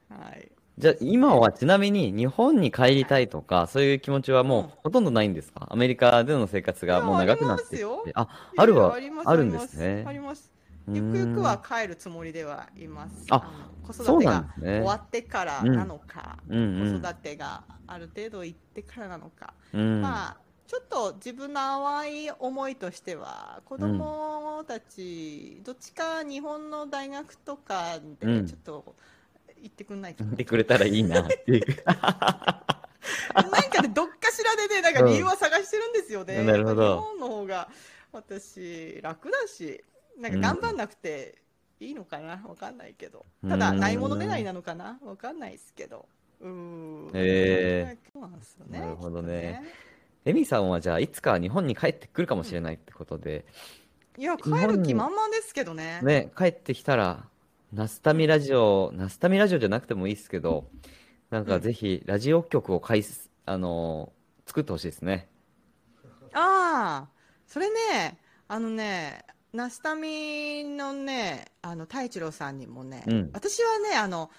[0.10, 5.68] はいじゃあ今はちなみに日本に帰りたいとか、そういう気持ちはもうほとんどないんですか？
[5.70, 7.86] アメリカでの生活がもう長くなってきて。
[8.16, 8.22] あ。
[8.22, 10.04] あ、あるはありますあるんですね。
[10.08, 10.52] あります。
[10.92, 13.26] ゆくゆくは帰るつもりではいます。
[13.30, 20.02] あの子育てが終わってからなのか、子育てがある程度行ってからなのか、うん。
[20.02, 28.16] まあちょっと自分の淡い思いとしては子供たち、どっちか日本の大学とかうん。
[28.16, 28.96] でちょっと
[29.64, 31.84] 行ってくんないかな、見てくれたらいいなっていう。
[31.86, 31.96] なん
[33.72, 36.36] かね、どっかしらでね、なんか理由は探してるんですよね。
[36.36, 37.70] うんなるほど日本の方が
[38.12, 39.82] 私、楽だし、
[40.20, 41.36] なんか頑張んなくて
[41.80, 43.26] いいのかな、わかんないけど。
[43.48, 46.08] ただ、うんないものねだりなのかな、わかんないですけど。
[46.42, 47.12] うーん。
[47.14, 48.80] へそうなんですよね。
[48.82, 49.64] なるほどね
[50.26, 53.46] とエミさんはじゃあいつか日本に帰ってくるかもしれないってことで、
[54.18, 56.00] いや、帰る気満々ですけどね。
[56.04, 57.26] ね、帰ってきたら、
[57.74, 60.70] ナスタミラジオ、ナスタミラジオじゃなくてもいいですけど、
[61.32, 65.30] なんかぜひラジオ局を開す、あのー作ってほしいですね。
[66.34, 67.10] ああ、
[67.48, 74.30] それね、あのね、ナスタミのね、あの、太一郎さんにもね、うん私はね、あの、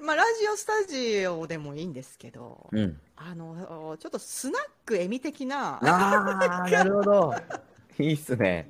[0.00, 3.00] まあ、ラジオスタジオでもいいんですけど、うん。
[3.16, 7.34] あの、ちょっとスナックエミ的な、ああ、なるほど。
[8.00, 8.68] いいっすね。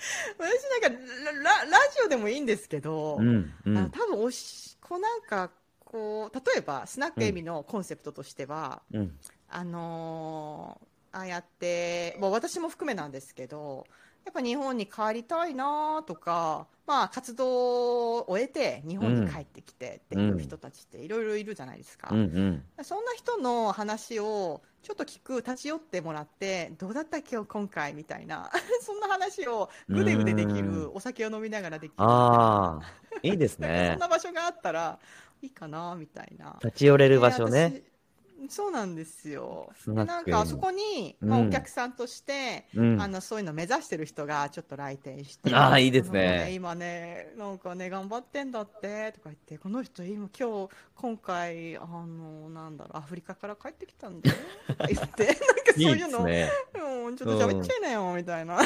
[0.38, 9.18] 私なんかラ、ララジオでもいいんですけど、うん、うあのん、多分おし、こうなんか、こう、例えば、スナックエミのコンセプトとしては、うん。
[9.48, 13.84] あのーああやって、もう私も含めなんですけど、
[14.24, 22.08] やっぱ日本に帰りたいなとか、まあ活動を終えて日本に帰ってきてっていう人たちっていろいろいるじゃないですか。
[22.10, 22.84] うん、うん。
[22.84, 28.50] そんな人の話をちょっと聞く、立ち寄ってもらって、どうだった今日今回みたいな、
[28.82, 31.94] そんな話をぐでぐでできうる、お酒を飲みながらできる。
[31.98, 32.82] ああ、
[33.22, 33.98] いいですね そん。
[33.98, 34.98] な場所があったら
[35.42, 36.58] いいかなみたいな。
[36.62, 37.82] 立ち寄れる場所ね。
[38.48, 39.70] そうなんですよ。
[39.78, 43.08] スナックなんかあそこに、まあ、うんお客さんとして、うんあ。
[43.08, 54.36] のそういうの目指してる人がちょっと来店して、あーいいですねなんか今ね、なんかね、頑張ってんだってとか言って、この人、今、今日、今回、あの、なんだろう、アフリカから帰ってきたんだよ
[54.68, 55.36] とか言って、 なんか
[55.74, 56.82] そういいいうの、ですね。
[57.06, 58.62] うん、ちょっと喋っちゃいなよみたいな。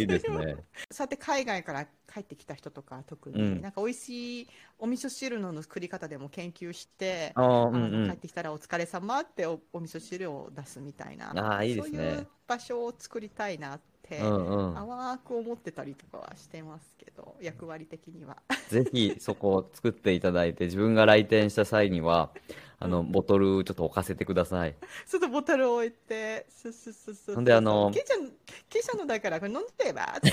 [0.00, 0.56] いいですね。
[0.90, 8.06] そうやって海外から帰ってきた人とか特に、うんなんか美味しいお味噌汁の作り方でも研究して、ああ、うあんうん。
[8.06, 14.74] の帰ってきたらお疲れ様っておお味噌汁を出すみたいなあーいいですねそういう場所を作りたいなって、うんうん。
[14.74, 18.36] 淡く思ってたりとかはしてますけど役割的には
[18.68, 22.30] ぜひそこを作っていただいて、自分が来店した際には、
[22.78, 24.74] あの、ボトルちょっと置かせてください。
[25.08, 28.28] ちょっとボトルを置いてそうそうそうそうほんであのケイちゃん
[28.68, 30.32] ケイちゃんのだからこれ飲んでばって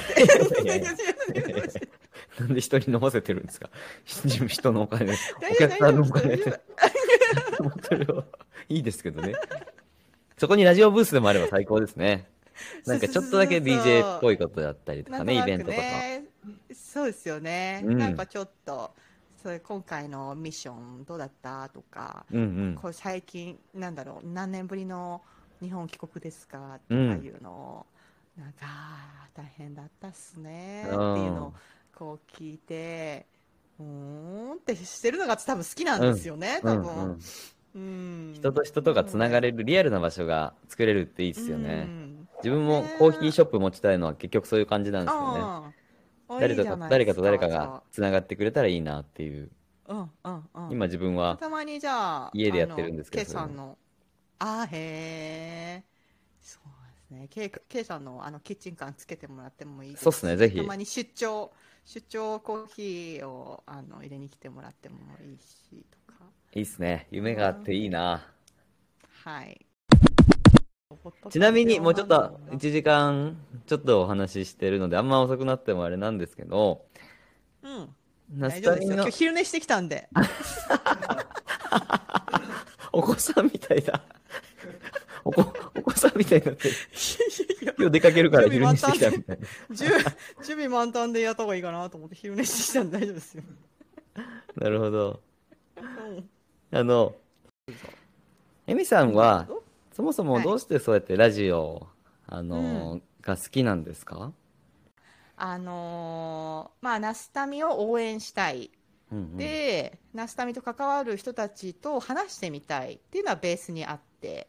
[2.40, 3.70] なんで人に飲ませてるんですか？
[4.48, 6.44] 人のお金、お客さんのお金で
[7.64, 8.24] ボトルを。
[8.70, 9.34] いいですけどね。
[10.38, 12.30] そこにラジオブースでもあれば最高ですね。
[12.86, 15.78] なんかちょっとだけ DJ っぽいことだったりとかね、イベントとか。
[15.82, 16.24] ね、
[16.74, 17.98] そうですよね、うん。
[17.98, 18.92] なんかちょっと
[19.42, 21.70] それ今回のミッションどうだった？
[21.70, 22.76] とか、うんうん。
[22.76, 25.22] これ最近なんだろう何年ぶりの
[25.62, 26.80] 日本帰国ですか？
[26.88, 27.86] とかいうのを、
[28.38, 30.84] なんかあー大変だったっすね。
[30.84, 31.54] っていうのを
[31.96, 33.26] こう聞いて
[33.80, 36.82] うーんってしてるのが多分好きなんですよね、多うん。
[36.82, 37.20] 分、うん。
[37.76, 38.34] うん。
[38.34, 41.84] 人と人とがつながれるリアルな場所が作れるっていいですようね。
[41.86, 42.13] ん
[42.44, 45.40] 自分もコーヒーショップ持ちたいのは結局そういう感じなんですよね。
[45.42, 49.52] あー誰とか誰かと誰かがつながってくれたらいいなっていう。
[49.88, 50.72] うんうんうん。
[50.72, 53.78] 今自分はたまにじゃあ家でやってるんですけどあの K さんの
[54.40, 55.84] あーへえ
[56.42, 57.28] そうですね。
[57.30, 60.38] K, K さんのあのキッチンカーつけてもらってもいいですしそうっすね。
[60.38, 60.58] ぜひ。
[60.58, 61.52] たまに出張
[61.86, 66.20] 出張コーヒーをあの入れに来てもらってもいいしとか。
[66.54, 67.08] いいっすね。
[67.12, 68.26] 夢があっていいな。
[69.24, 69.66] はい
[71.30, 76.86] ちなみにもうちょっとうん1時間ちょっとお話ししてるのであんま遅くなってもあれなんですけど、
[77.64, 77.90] うん
[78.36, 80.10] 今日昼寝してきたんで
[82.92, 84.02] お子さんみたいだ。
[85.26, 85.42] お子、
[85.80, 86.76] お子さんみたいになってる。
[87.78, 89.76] 今日出かけるから昼寝してきたみたいな。
[89.76, 90.04] 準 準
[90.46, 93.44] 備満タンでやった方がいいかなと思って昼寝してきたんで大丈夫ですよ、
[94.56, 95.22] なるほど。
[95.78, 96.30] うん
[96.72, 97.16] あの、
[98.66, 99.63] エミさんは、ど
[99.94, 100.44] そもそもはい。
[100.44, 101.88] どうしてそうやってラジオ、
[102.28, 104.34] あの、が好きなんですか？
[105.38, 108.72] あのーまあナスタミを応援したい。
[109.12, 114.48] うんうん、で、ナスタミと関わる人たちと話してみたいっていうのはベースにあって。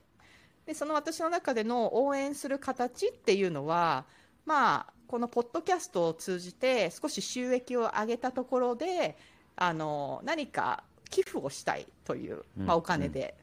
[0.64, 4.06] でその私の中での応援する形っていうのは、
[4.46, 9.18] まあ、このポッドキャストを通じて少し収益を上げたところで
[9.56, 12.66] あの何か寄付をしたいという、うん。
[12.66, 13.36] まあ、お金で、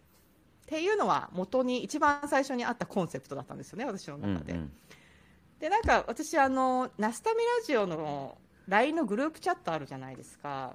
[0.72, 4.54] っていうのは元に一番最初にあったコンセプトだったんですよね私の中で。
[4.54, 4.72] うんうん
[5.60, 8.36] でなんか私あのナスタミラジオの
[8.68, 10.74] LINE のグループチャットあるじゃないですか。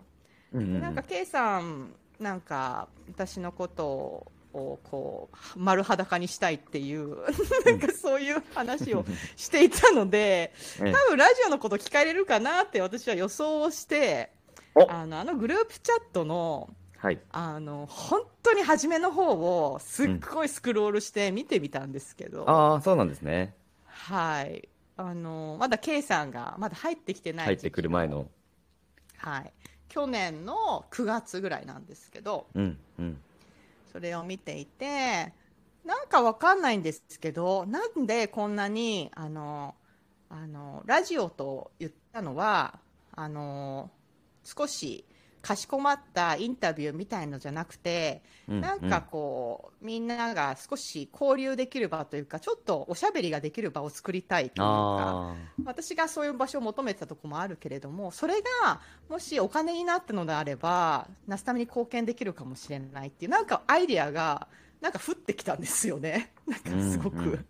[0.52, 7.16] うんうんうんなんか K さんなんか私のことをこう丸裸にしたいっていう
[7.66, 9.04] なんかそういう話を
[9.34, 14.30] していたのでええ多分ラジオのこと聞かれるかなって私は予想をして
[14.76, 17.20] おあのあのグループチャットのはい。
[17.32, 23.54] あの本当に初めの方をすっごいスクロールして見てみたんですけど、ああ、そうなんですね。
[23.84, 28.26] はいあのまだ K さんがまだ入ってきてない入ってくる前の。
[29.18, 29.52] はい、
[29.88, 33.18] 去年の9月ぐらいなんですけどうん、うん。
[33.92, 35.32] それを見ていて
[35.84, 39.74] なんかわかんないんですけどなんでこんなにあの
[40.28, 42.78] あのラジオと言ったのは
[43.12, 43.90] あの
[44.44, 45.04] 少し
[45.46, 54.64] かしこまったインタビューみたいのじゃなくて、うんなんかこうみんなが少し交流できる場というかちょっとおしゃべりができる場を作りたいというか。
[54.64, 64.48] あ私がそういう場所を求めてたところもあるけれどもそれがもしお金になったのであればナスタミに貢献できるかもしれないっていうなんかアイデアが
[64.80, 67.16] なんか降ってきたんですよね なんかすごく。
[67.18, 67.46] うんうん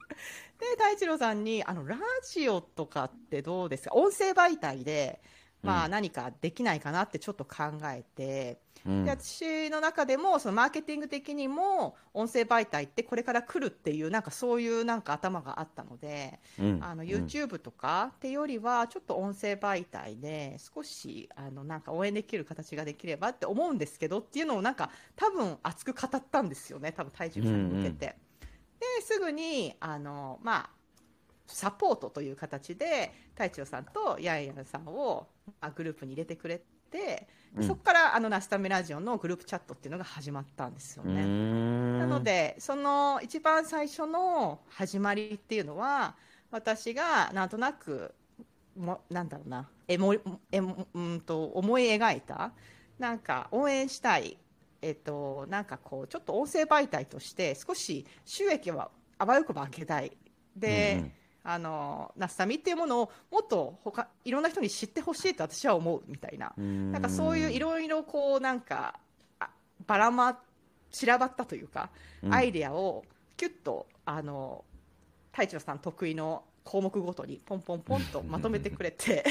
[0.59, 1.99] で太一郎さんにあのラ
[2.33, 3.95] ジオとかってどうですか？
[3.95, 5.21] 音声媒体で、
[5.67, 8.67] まあ、うん何かできないかなってちょっと考えて、あ。
[8.89, 16.39] うんで私の中でもそのマーケティング的にも音声媒体ってこれから来るっていうなんかそういうなんか頭があったので。
[16.61, 28.17] うんあのうん YouTube とかってよりはちょっと音声媒体で少しあのなんか応援できる形ができればって思うんですけどっていうのをなんか多分熱く語ったんですよね多分体重さんに向けて。
[28.79, 30.71] ですぐにあの、まあ、
[31.47, 35.29] サポートという形で太一郎さんとヤンヤンさんを、
[35.61, 37.63] まあ、グループに入れてくれて、うん。
[37.65, 41.23] そこからあのナスタミラジオのグループチャットっていうのが始まったんですよね。
[41.25, 41.99] ん。
[41.99, 46.17] なのでその一番最初の始まりっていうのは
[46.51, 48.15] 私がなんとなく
[48.77, 50.15] もなんだろうなえも
[50.51, 52.53] えもうんと思い描いた
[52.99, 54.37] なんか応援したい
[54.83, 60.17] えっとなんかこうちょっと音声媒体として少し収益はあわよくば上げたい。
[60.57, 61.13] で、うんうん
[61.49, 66.53] あのナスタミっていうものをもっと他いろんな人に知ってほしいと私は思うみたいな。
[66.57, 68.99] なんかそういういろいろこうなんか
[69.39, 69.51] あ
[69.87, 70.41] ばらま
[70.91, 71.91] 散らばったというか、
[72.25, 72.35] うん。
[72.35, 73.05] アイデアを
[73.37, 74.65] キュッとあの
[75.31, 79.25] 太一郎さん得意の項目ごとにポンポンポンとまとめてくれて。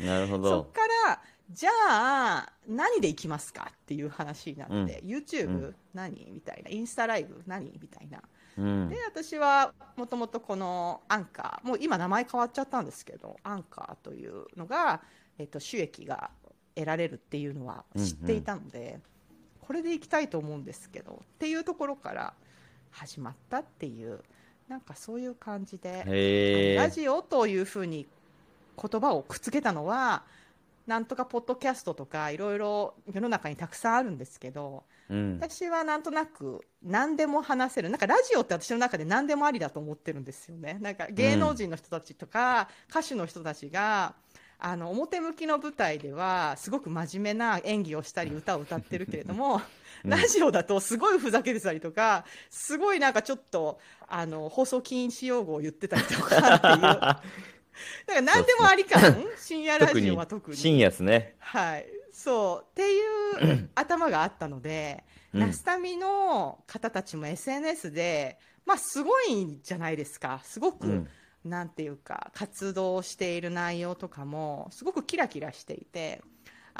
[0.00, 0.72] なるほ そどっ。
[0.72, 5.76] からじゃあ何でいきますかっていう話になって、YouTube、うん。
[5.92, 8.22] 何みたいなインスタライブ何みたいな
[8.58, 15.00] うんで私はもともとこのアンカーもう今名前変わっちゃったんですけどアンカーというのが、
[15.38, 16.30] えっと、収益が
[16.74, 19.00] 得られるっていうのは知っていたので、
[19.60, 22.34] これでいきたいと思うんですけどっていうところから
[22.90, 24.20] 始まったっていう
[24.68, 26.74] なんかそういう感じで。
[26.76, 28.06] ラジオというふうに
[28.80, 30.22] 言葉をくっつけたのは
[30.88, 35.38] なんとかポッドキャストとかいろいろ世の中にたくさんあるんですけど、うん。
[35.38, 37.90] 私はなんとなく何でも話せる。
[37.90, 40.78] なんかラジオって私の中で何でもありだと思ってるんですよね。
[40.80, 44.14] なんか芸能人の人たちとか、歌手の人たちが
[44.58, 49.60] あの表向きの舞台ではすごく真面目な演技をしたり 歌を歌ってるけれども、
[50.04, 50.10] うん。
[50.10, 57.57] ラジオだとすごいふざけてたりとかすごいなんかちょっとあの放送禁止用語を言ってたりとかっていう
[58.06, 61.36] だから何でもあり感深夜ラジオは特に深夜ですね。
[61.38, 62.70] はい、そう。
[62.70, 63.00] ってい
[63.56, 65.40] う頭があったので、うん。
[65.40, 71.08] ナスタミの方たちも SNS で、まあ、すごいんじゃないですか、すごく、うん。
[71.44, 76.22] なんていうか、活動している内容とかも、すごくキラキラしていて、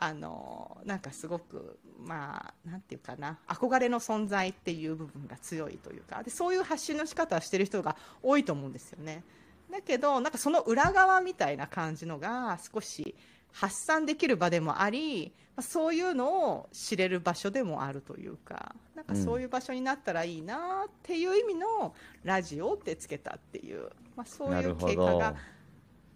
[0.00, 9.24] あのなんかすごく、まあ、なんていうかな、憧れの存在っていう部分が強いというか、でそういう発信の仕方をしてる人が多いと思うんですよね。
[9.70, 13.14] だけど、なんかその裏側みたいな感じのが少し
[13.52, 25.36] 発散できる場でもあり、まあ、そういうのを知れる場所でもあるというかなんかそういう場所になったらいいなっていう意味のラジオってつけたっていう、まあ、そうないう経過がど。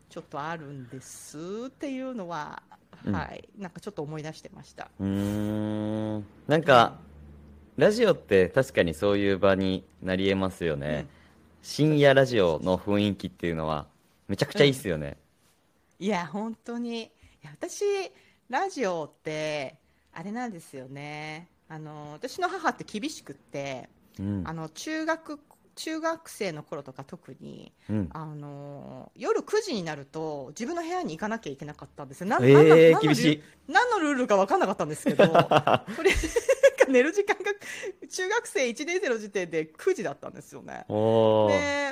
[0.08, 1.38] ちょっとあるんです
[1.68, 2.62] っていうのは、
[3.06, 4.90] うんはいなんかちょっと思い出してました。
[5.00, 6.26] うーん。
[6.46, 6.98] なんか、
[7.76, 11.06] ラジオって確かにそういう場になり得ますよね。
[11.62, 13.86] 深夜ラジオの雰囲気っていうのは、
[14.28, 15.16] めちゃくちゃいいっすよね。
[15.98, 17.10] いや本当にい
[17.42, 17.84] や私
[18.48, 19.76] ラジオって
[20.12, 23.88] あれなんですよねあの私の母って厳しくって
[24.18, 24.52] うんあ。
[24.52, 25.38] の中学
[25.74, 28.08] 中学生の頃とか特にうん。
[28.12, 32.26] あの夜9時になると自分の部屋に行かなきゃいけなかったんですよ。
[32.26, 33.42] なえなんなえ何の厳しい。
[33.68, 36.28] 何のルールか分かんなかったんですけどとりあえず
[36.88, 37.42] 寝る時間が
[38.08, 40.84] 中学生1年生の時点で9時だったんですよね。
[40.88, 40.92] で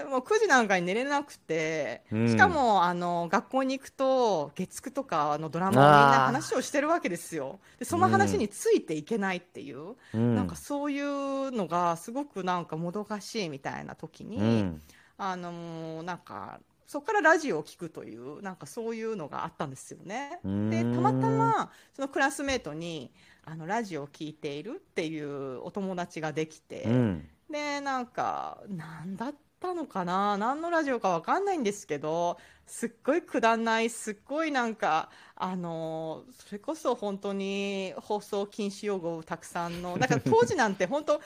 [0.08, 10.34] もう9時なんかに寝れなくて、うんしかもあの学校に行くと月9とかのドラマをみんな話をしてるわけですよでその話についていけないっていう、うん。
[10.36, 14.82] なんかそういうのがすごくなんかもどかしいみたいな時に、うん。
[15.22, 20.40] あのなんかそこからラジオを聞くというなんかそういうのがあったんですよね。
[20.42, 23.12] でたまたまそのクラスメートに
[23.44, 27.28] あのラジオを聞いているっていうお友達ができて、うん。
[27.50, 30.38] でなんか何だったのかな？
[30.38, 41.20] 何のラジオかわかんないんですけどすっごいくだんないすっごいなんかあのそれこそ本当に放送禁止用語たくさんのなんか当時なんて本当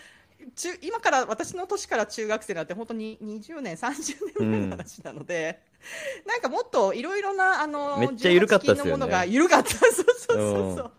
[0.57, 5.61] 中今から私の年から中学生なんて本当に20年30年前の話なので、
[6.27, 8.91] なんかもっといろいろなあのめっちゃ緩かったっすよね。
[8.91, 10.93] 18禁のものが緩かったそうそうそうそう。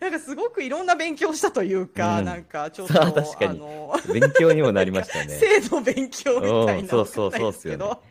[0.00, 2.24] なんかすごくいろんな勉強したというか、うん。
[2.24, 5.38] なんかちょっと さあの勉強にもなりましたね。
[5.38, 8.02] 性の勉強みたいなうんそうそうわかんないですけど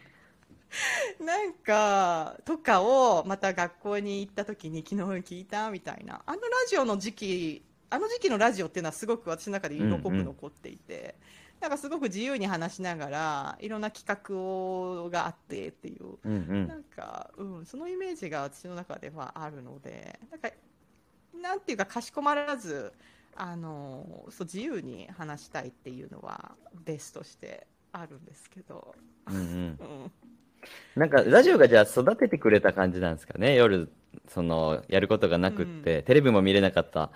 [1.19, 1.25] そう。
[1.25, 6.21] なんかとかをまた学校に行った時に昨日聞いたみたいな。
[6.25, 7.61] あのラジオの時期
[7.91, 11.15] あの時期のラジオっていうのはすごく私の中で色濃く残っていて、
[11.59, 16.67] なんかすごく自由に話しながらいろんな企画をがあってっていううんうん。
[16.67, 20.49] なんか、うん、そのイメージが私の中ではあるので、なんか、
[21.39, 22.93] なんていうか、かしこまらず、
[23.35, 28.95] あの、そう、自由に話したいっていうのは、ベースとしてあるんですけど、
[29.27, 29.43] うんうん。
[29.43, 30.11] うん。
[30.95, 33.55] なんか、ラジオがじゃあ育ててくれた感じなんですかね？
[33.55, 33.91] 夜、
[34.27, 37.11] その、やることがなくって、テレビも見れなかった、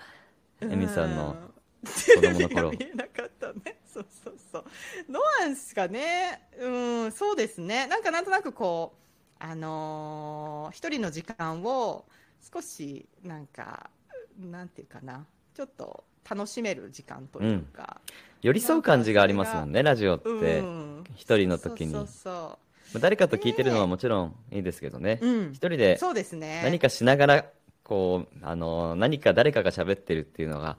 [0.60, 1.36] エミさんの
[1.84, 3.76] 子供の頃 見えなかったね。
[3.92, 4.64] そうそうそう。
[5.10, 6.48] どうなんですかね。
[6.58, 6.68] う
[7.06, 7.86] ん、そうですね。
[7.86, 12.04] なんかなんとなくこう、あのー一人の時間を
[12.52, 13.90] 少し、なんか、
[14.38, 15.26] なんていうかな。
[15.54, 18.00] ちょっと楽しめる時間というか。
[18.42, 20.60] 寄り添う感じがありますもんね、ラジオっうて。
[20.60, 22.58] ん一人の時にそうそうま
[22.96, 25.18] あ誰かと聞いてるのはもちろんいいですけどね。
[25.20, 25.30] そう。
[25.30, 25.54] うん一。
[25.56, 26.60] 人でそうですね。
[26.62, 27.46] 何かしながら、
[27.86, 30.76] こう、あの、何か誰かが喋ってるっていうのが、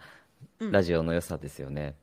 [0.59, 1.95] うんラジオの良さですよね。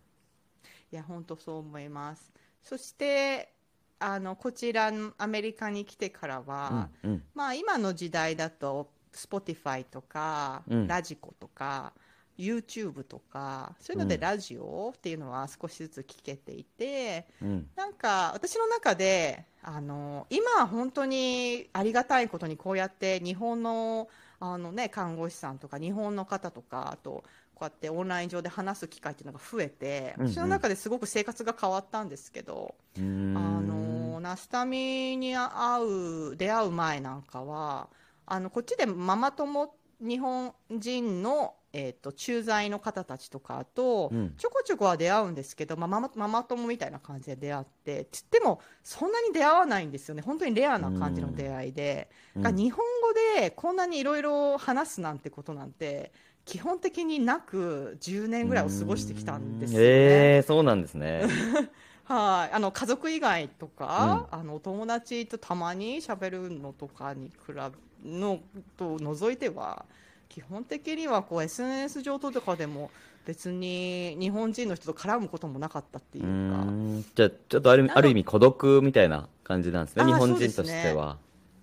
[0.93, 2.33] いや本当そう思います
[2.63, 3.53] そして
[3.99, 7.23] あのこちらのアメリカに来てからは、うん、うん。
[7.35, 11.93] まあ今の時代だと Spotify とか、うんラジコとか
[12.39, 17.69] YouTube とかそういうのでうんラジオっていうのは少しずつ聞けていて、うん。
[17.77, 24.09] なんか私の中であの今は本当にありがたいことにこうやって日本の
[24.53, 27.25] あの、ね、看護師さんとか日本の方とかあと
[27.55, 30.33] こうやってオンライン上で話す機会っていうのが増えてうんうん。
[30.33, 35.49] 私の中ですごく生活が変わったんですけど、あのナスタミに会
[35.83, 37.89] う出会う前なんかは
[38.27, 39.71] あのこっちでママ友
[40.01, 44.35] 日本人の、えー、と駐在の方たちとかとうん。
[44.39, 50.23] ちょこちょこは出会うんですけど、まあ、ママママ友みたいな感じで出会ってつってもそんなに出会わないんですよね。
[50.23, 52.43] 本当にレアな感じの出会いで、うん。
[52.43, 56.13] が日本語でこんなにいろいろ話すなんてことなんて
[56.45, 59.85] 基本的になく10年ぐらいを過ごしてきたんですよね。
[59.85, 61.25] ええそうなんですね。
[62.05, 67.63] はい、あの家族以外とか、あのお友達とたまに喋るのとかに比べ
[68.05, 68.41] の
[68.77, 69.87] と除いては
[70.29, 72.91] 基本的にはこう SNS 上とかでも
[73.27, 76.67] 別に日本人の人と絡むこともなかったっていううか。
[77.15, 81.19] じゃあ、ちょっとあるある意味孤独みたいな感じなんですね、日本人としては。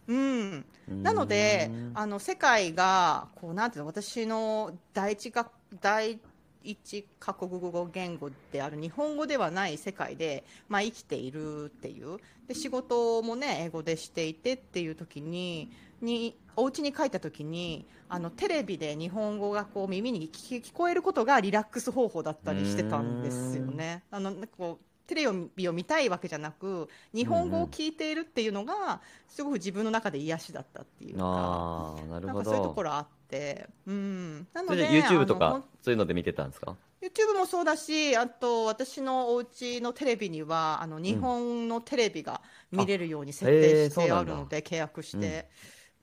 [0.07, 1.03] うん、うーん。
[1.03, 5.49] なので、あの世界がこうなんていうの私の第一が
[5.79, 6.19] 第
[6.63, 12.17] 一カ国語言語である日本語ではない世界で、まあ、生きているっていう。
[12.47, 15.71] で仕事もね英語でしていてっていう時に
[16.05, 24.03] にお家に帰った時にあのテレビで日本語がこう耳に聞こえることがリラックス方法だったりしてたんですよね。
[24.11, 25.27] あのこうテレ
[25.57, 31.23] ビを見たいわけじゃなく日本語を聞いているっていうのがすごく自分の中で癒しだったっていうか。
[31.25, 32.83] ああ、なるほなんかそういうとどこ。
[32.83, 42.41] ろあって、うん、なので YouTube とか、そういうので見てたんですか？YouTube もそうだし、あと私のお家のテレビには、あの日本のテレビが
[42.71, 45.49] 見れるように設へ定してあるので、契約して、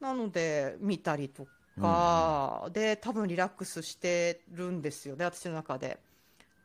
[0.01, 1.47] なので見たりと
[1.81, 5.99] か、で、多分リラックスしてるんですよね、私の中で。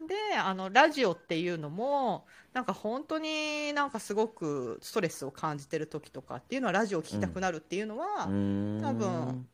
[0.08, 9.48] で、あのラジオっていうのも、なんか本当になんかすごくストレスを感じてる時とかっていうのは、ラジオを聞きたくなるっていうのは、うーん多分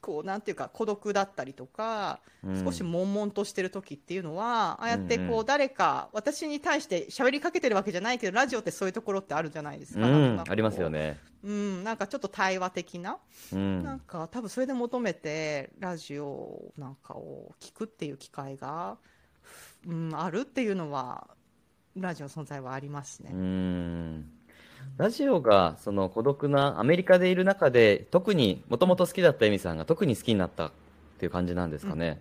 [0.00, 10.06] こうなんていうか孤独だったりとか、うん少し悶々としてる時っていうのは、ああやってうんうこう誰か私に対して喋りかけてるわけじゃないけどラジオってそういうところってあるじゃないですか。
[10.06, 10.88] うんありますよ。
[10.88, 11.18] ね。
[11.42, 13.18] うん、なんかちょっと対話的な、
[13.52, 18.98] うんなんか多分それで求めてラジオなんかを聞くっていう機会が、
[19.86, 21.28] うん、あるっていうのは
[21.96, 23.38] ラジオの存在はありますねうー。
[23.38, 24.35] ん
[24.96, 30.70] ラジオがその孤独なアメリカでいる中で特にもともと好きだったエミさんが特に好きになったっ
[31.18, 32.20] ていう感じなんですかね。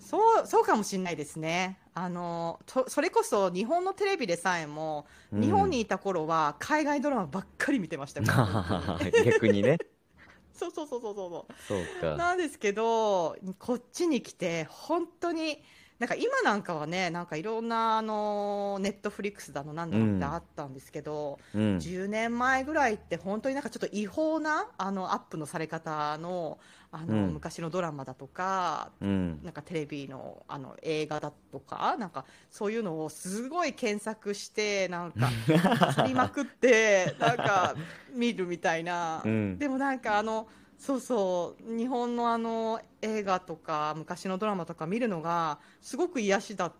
[0.00, 1.78] そうそうかもしれないですね。
[1.94, 9.10] あのとそれこそ日本のテレビでさえも、うん日本にいた頃は海外ドラマばっかり見てましたから。
[9.24, 9.78] 逆にね。
[10.52, 12.16] そうそうそうそうそうそうか。
[12.16, 15.62] なんですけどこっちに来て本当に
[16.02, 21.76] なんか今なんかはねなんかいろんなあのネットフリックスだのなんだのってあったんですけど、うん。
[21.76, 26.58] 10年前ぐらいって本当になんかちょっと違法なあのアップのされ方の
[26.90, 29.40] あの、うん昔のドラマだとかうん。
[29.44, 35.30] なんかテレビのあの映画だとかなんかそういうのをすごい検索してなんか
[35.94, 37.76] 釣りまくってなんか
[38.12, 40.48] 見るみたいな、うんでもなんかあの
[40.82, 41.78] そうそう。
[41.78, 46.72] 日本のあの映画とか昔のドラマとか見るのがすごく癒しだっ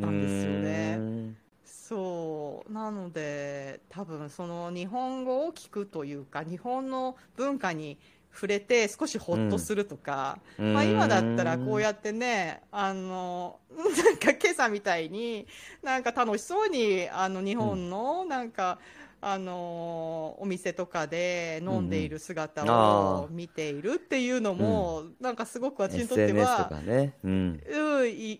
[0.00, 0.96] たんですよね。
[0.96, 2.72] んそう。
[2.72, 7.98] なので多分その日本語を聞くというか日本の文化に
[8.32, 10.74] 触れて少しほっとするとか、うん。
[10.74, 15.48] まあ、今だったらこうやってねあのなんか今朝みたいに
[15.82, 18.78] なんか楽しそうにあの日本のなんか、
[19.20, 27.14] あのお店とかで飲んでいる姿を見ているっていうのも、なんかすごく私にとって SNS とは、かね。
[27.24, 27.60] うん。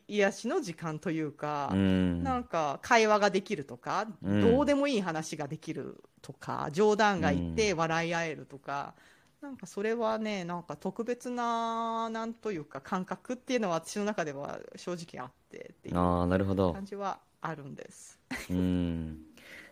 [0.06, 1.70] 癒しの時間というか。
[1.72, 2.22] うん。
[2.22, 8.94] なんか会話ができるとか、うんどうでもいい話ができるとか冗談が言って笑い合えるとか、
[9.40, 16.72] なんかそれはねなんか特別ななんというか感覚っていうのは私の中では正直あってっていうああ、なるほど。
[16.72, 18.18] 感じはあるんです。
[18.50, 19.27] うん。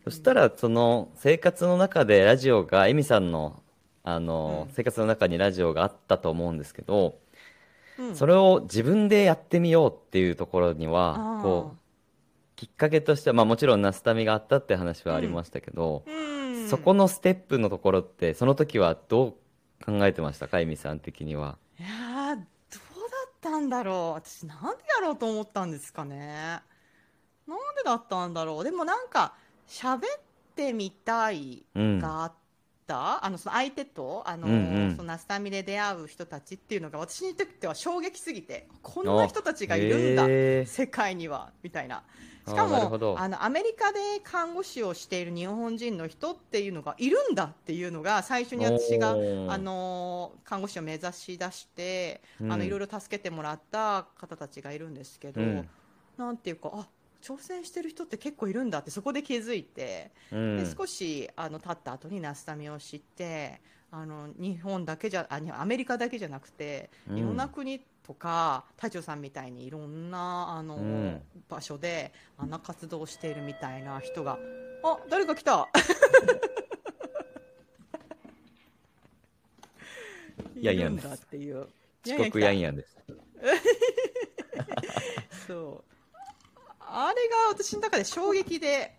[0.06, 3.60] そしたら、その生活の中でラジオが、エミさんの、
[4.04, 4.72] あの、うん。
[4.72, 7.18] 生活の中にラジオがあったと思うんですけど、
[7.98, 11.42] うん、それを自分でやってみようっていうところにあは、ー。
[11.42, 11.78] こう、
[12.54, 21.58] きっかけとしては、まあもちろんナスタミがあったって話はありましたけど、うん、そこのステップのところって、その時はどう考えてましたか、エミさん的には？
[21.80, 22.44] いやーどうだ
[23.26, 24.12] ったんだろう。
[24.12, 26.60] 私なんでやろうと思ったんですかね。
[27.48, 28.64] なんでだったんだろう。
[28.64, 29.34] でもなんか
[29.68, 30.00] 喋っ
[30.54, 31.98] てみたいうん。
[31.98, 32.32] があっ
[32.86, 34.56] た、あのその相手とあの、うんう
[34.92, 34.96] ん。
[34.96, 40.26] そのナスタミで出会う人たちっていうのが私にとっては衝撃すぎてこんな人たちがいるんだ
[40.66, 42.02] 世界にはみたいな。
[42.46, 49.14] しあかもあのアメリカで看護師をしている日本人の人っていうのがいるんだっていうのが最初に私があ
[49.58, 55.68] の看護師を目指し出して、いろいろ助けてもらった方たちがいるんですけど、うん。
[56.16, 56.86] なんていうかあ
[57.22, 60.10] 挑戦してる人って結構いるんだってそこで気づいて。
[60.32, 60.56] うん。
[60.58, 63.60] で少しあの経った後にナスタミを知って
[63.90, 67.18] あの日本だけじゃあにアメリカだけじゃなくてうん。
[67.18, 71.22] いろんな国とか隊長さんみたいにいろんなあの、うん。
[71.48, 74.38] 場所であんな活動をしているみたいな人が
[74.82, 75.68] あ誰か来た！
[80.60, 81.06] ヤンヤンです。
[81.06, 81.66] いるんだっていう。
[82.06, 82.96] 遅刻ヤンンヤンです。
[85.46, 85.95] そう
[86.88, 88.96] あれが私の中で衝撃で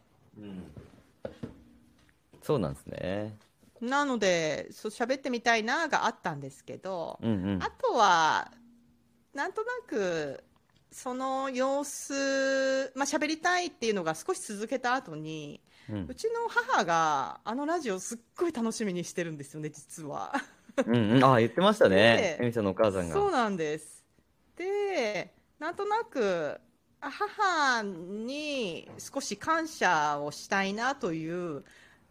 [2.41, 3.37] そうなんですね。
[3.81, 7.63] なのでそう喋ってみたいながあったんですけど、うんうん。
[7.63, 8.51] あとは、
[9.33, 10.43] なんとなく、
[10.89, 15.59] その様子、まあ喋りたいっていうのが少し続けた後に、
[15.89, 20.33] うんうちの母があのラジオすっごい楽しみにしてるんですよね、実は。
[20.85, 22.37] うんうん、ああ、言ってましたね。
[22.39, 23.13] でエミさんのお母さんが。
[23.13, 24.05] そうなんです。
[24.55, 26.59] で、なんとなく、あ
[26.99, 31.63] 母に少し感謝をしたいなという、う。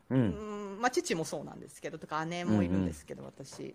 [0.08, 3.74] うんんまあ、父もそうなんですけどとか姉もいるんですけど、私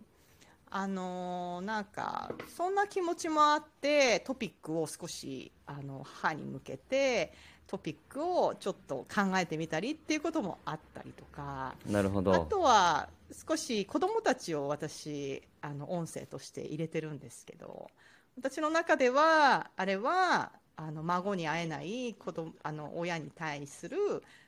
[0.69, 7.33] あのーなんかそんな気持ちもあってトピックを少しあの母に向けて
[7.67, 12.33] トピックをちょっと考えてみたりっていうこともあったりとかなるほど。
[12.33, 13.09] あとは
[13.47, 17.89] 少し子供たちを私あの音声として入れてるんですけど
[18.37, 20.51] 私の中ではあれは
[20.87, 23.97] あの孫に会えない子供あの親に対する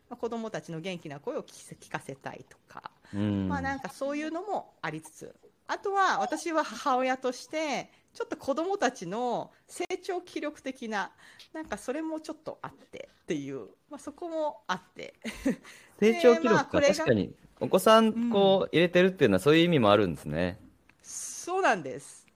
[0.10, 3.48] まあ子供たちの元気な声を聞かせたいとか、うん。
[3.48, 5.36] まあなんかそういうのもありつつ
[5.68, 11.12] あとは私は母親としてちょっと子供たちの成長気力的な
[11.54, 15.14] なんかそれもちょっとあってっていう、まあ、そこもあって
[16.00, 17.34] 成長記録か、確かに。
[17.60, 20.60] お子さん、こう、入れてるっていうのはそういう意味もあるんですね。
[21.02, 22.28] そうなんです。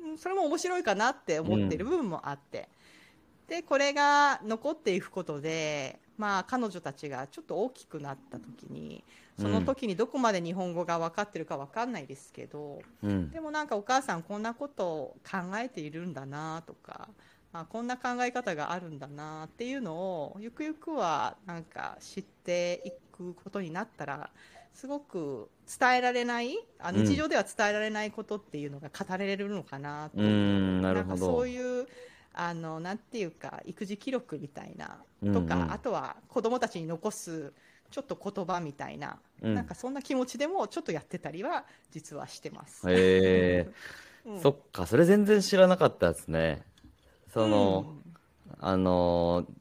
[0.00, 2.68] うんそれも面白いかなって思ってる部分もあって。
[3.48, 9.04] で、これが残っていくことで、まあ彼女たちがちょっと大きくなった時に、
[9.38, 13.30] その時にどこまで日本語が分かってるか分かんないですけど、うん。
[13.30, 17.08] でもなんかお母さんこんなことを考えているんだなとか、
[17.52, 24.30] あこんな考え方があるんだなっていうのをゆくゆくはなんか知っていくことになったら
[24.74, 31.48] すごく伝えられないあうん日常では伝えられないことっていうのが語れるのかなとうーん、なそどう。
[31.48, 31.88] いう
[32.40, 34.98] あのなんていうか育児記録みたいな
[35.32, 37.52] とか、うんうんあとは子供たちに残す
[37.90, 42.88] ちょっと言葉みたいな、うんなんかそんな気持ちでもちょっとやってたりは実はしてます。
[42.88, 43.68] へえ。
[44.24, 46.62] うんそっか、それ全然知らなかったですね。
[47.32, 47.94] その、
[48.60, 49.52] あのー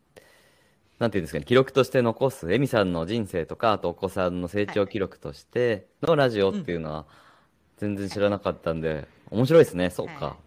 [0.99, 7.05] なんていうんですかね、記録として残す、エミさんの人生とか、あとお子さんの成長記録としてのラジオっていうのは、
[7.77, 10.37] 全然知らなかったんで、面白いですね、そうはか。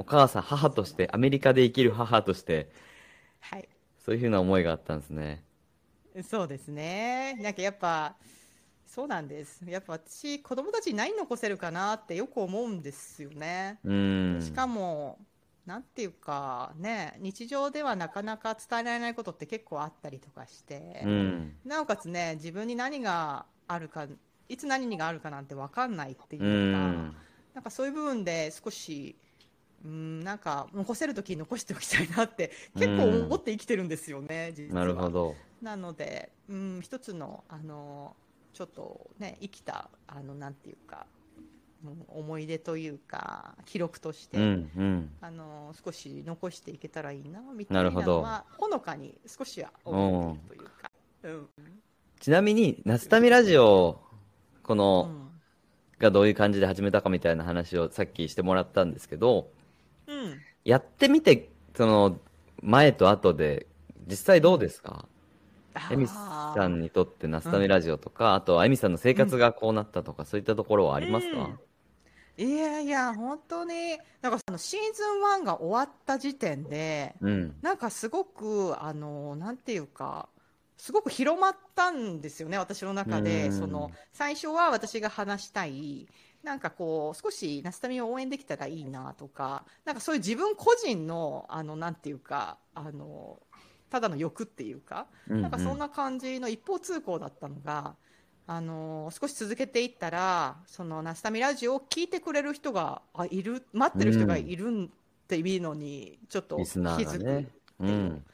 [0.00, 2.70] お母さん、母として、アメリカで生きる母として、
[3.40, 3.68] はい
[4.00, 5.44] そういうふうな思いがあったんですね。
[6.24, 7.34] そうですね。
[7.40, 8.16] なんかやっぱ、
[8.86, 9.64] そうなんです。
[9.68, 13.80] やっぱ私、子供たちに何残せるかなってよく思うんですよね。
[13.84, 14.38] うーん。
[14.38, 15.18] しかも、
[15.66, 21.56] なんていうか、ね、日常ではなかなか伝えられないことって結構あったりとかして、うん。
[21.64, 24.06] なおかつね、自分に何があるか、
[24.48, 27.14] いつ何があるかなんて分かんないっていううか、ん。
[27.54, 29.16] なんかそういう部分で少し、
[29.84, 34.80] うん、なんか残せるときに残しておきたいなって結構思って生きてるんですよね、実は。
[34.80, 35.34] なるほど。
[35.62, 38.14] なので、うん、一つの、あの、
[38.52, 41.06] ちょっとね、生きた、あの、なんていうか、
[41.84, 45.10] うん思い出というか、記録として、うん、うん。
[45.20, 50.90] あの、少し残していけたらいいな、みたなないるほどのは、ほのかに少しは思っているというか。
[51.22, 51.48] うん。
[52.20, 53.98] ちなみに、ナスタミラジオ、
[54.62, 55.30] こうの、ん。
[55.98, 59.59] がどういう感じで始めたかみたいな話をさっきしてもらったんですけど、うん。
[60.64, 62.18] やってみて、その、
[62.62, 63.66] 前と後で、
[64.06, 65.06] 実際どうですか？
[65.90, 71.58] エミさんにとってナスタミラジオとか、あとはエミさんの生活がこうなったとか、そういったところはありますか、
[72.38, 72.44] うん。
[72.44, 77.56] いやいや、本当に、なんかそのシーズン1が終わった時点で、うん。
[77.62, 80.28] なんかすごく、あの、なんていうか、
[80.76, 83.48] すごく広まったんですよね、私の中うで。
[83.48, 83.52] ん。
[83.52, 86.08] その、最初は私が話したい、
[86.42, 93.40] なんかこう、少しナスタミを応援できたらいいなとか、なんかそういう自分個人の、あの、なんていうか、あの、
[93.90, 97.96] ただの欲っていうか、うんなんかそんな感じの一方通行だったのが、
[98.46, 104.88] あの少し続けていったら、そのナスタミラジオを聞いてくれる人があいる、待ってる人がいるんっ
[105.28, 107.24] ていうのに、ちょっと気づく。
[107.24, 107.48] ね。
[107.78, 108.24] うん。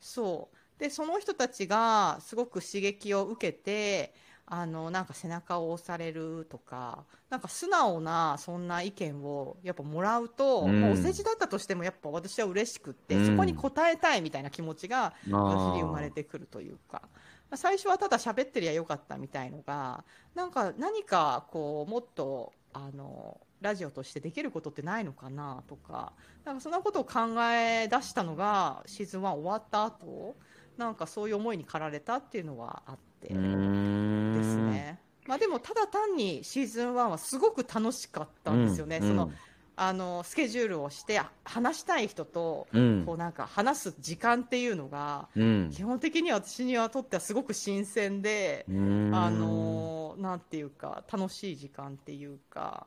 [0.00, 0.56] そう。
[0.78, 4.14] で、その人たちがすごく刺激を受けて、
[4.48, 10.80] あの、なんか背中を押されるとか、なんか素直なそんな意見をやっぱもらうと、うん。
[10.80, 13.26] まあお世辞だったとしてもやっぱ私は嬉しくって、うん。
[13.26, 17.10] そこに応えたいみたいな気持ちが私あに生まれてくるというか、ま
[17.54, 26.12] あ最初はただ喋ってりゃよかったみたいのが、なんか何かこうもっと、あの、ラジオとしてできることってないのかなとか、
[26.44, 27.20] なんかそんなことを考
[27.52, 30.36] え出したのがシーズン1終わった後、
[30.76, 34.34] なんかそういう思いに駆られたっていうのはあってうーん。
[34.38, 34.98] ですね。
[35.26, 38.98] まあでもただ単にシーズン1はすごく楽しかったんですよね。
[38.98, 39.30] うんその、
[39.76, 43.04] あの、スケジュールをしてあ話したい人と、うん。
[43.04, 45.70] こうなんか話す時間っていうのが、うん。
[45.70, 48.66] 基本的には私にはとってはすごく新鮮で、
[49.10, 52.86] あのーなんていうか、楽しい時間っていうか、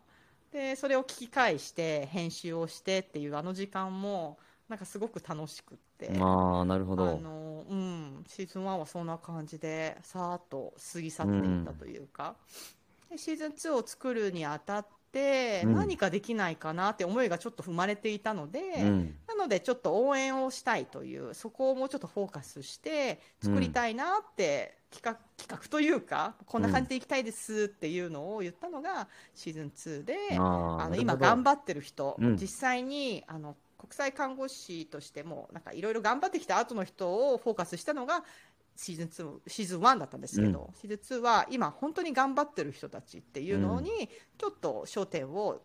[0.51, 7.05] で、それを聞き返して、編集をしてっていうあの時間も、なんかすごく楽しくって、ああ、なるほあど。
[7.19, 12.35] のーうん、シーズン1はそんな感じで、さーっと過ぎ去っていったというか、
[13.09, 15.73] でシーズン2を作るにあたって、うん。
[15.75, 19.15] 何かできないかなって思いがちょっと生まれていたので、うん。
[19.27, 31.29] なのでちょっと応援をしたいというそこをもうちょっとフォーカスして作りたいなって企画,、企画というかこんな感じでいきたいですっていうのを言ったのがシーズン2で、ああ、あの今なるほど。
[31.37, 32.37] 頑張ってる人、うん。
[32.37, 38.23] 実際にあの国際看護師としてもなんかいろいろ頑張ってきた後の人をフォーカスしたのが
[38.75, 45.61] シーズン2シーズン1だったんですけど、シーズン2は今本当に頑張ってる人たちっていうのにちょっと焦点を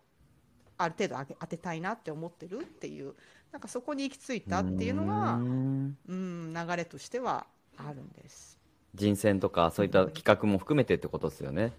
[0.77, 3.13] ある程度当て当てたいなって思ってるっていう
[3.51, 7.45] なんかそこに行き着いたっていうのがんうん流れとしては
[7.77, 8.59] あるんです。
[8.93, 11.73] 人選とかそういった企画も含めてってことですよね。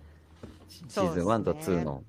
[0.68, 2.02] シーズン1と2の。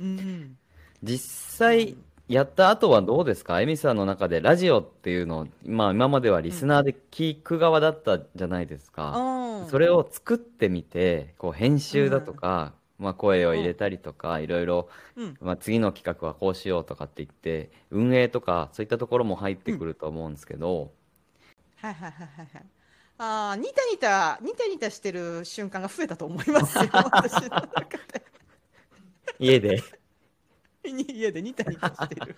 [0.00, 0.58] うん
[1.02, 1.96] 実際
[2.28, 3.60] やった後はどうですか？
[3.60, 9.16] エミさんの中でラジオっていうのを、まあ、今まではリスナーで聞く側だったじゃないですか。
[9.16, 9.38] うん
[9.70, 20.92] それを作ってみて、こう編集だとか、まあ声を入れたりとか、いろいろ、うんまあ次の企画はこうしようとかって言って、運営とかそういったところも入ってくると思うんですけど、
[21.76, 22.66] はいはいはいはいはい。
[23.18, 28.24] ああ、ニタニタ、ニタニタしてる瞬間が増えたと思いますよ、 私の中で。
[29.40, 29.82] 家で？
[31.04, 32.36] に家でニタニタしてる。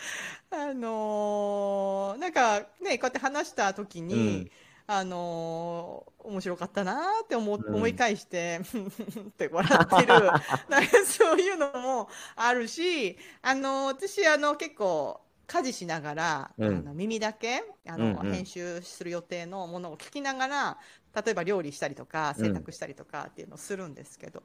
[0.50, 4.50] あのーなんかね、こうやって話した時に、うん。
[4.86, 7.74] あのー面白かったなーって思,、うん。
[7.74, 8.60] 思い返して、
[9.30, 10.14] って笑ってる、
[10.68, 16.78] なんかそういうのもあるし、あのー私、あの、結構、家事しながら、うん。
[16.78, 18.32] あの耳だけあの、うんうん。
[18.32, 20.78] 編集する予定のものを聞きながら、
[21.24, 24.42] 例えば料理したりとか、洗濯したりとかっていうのをするんですけど、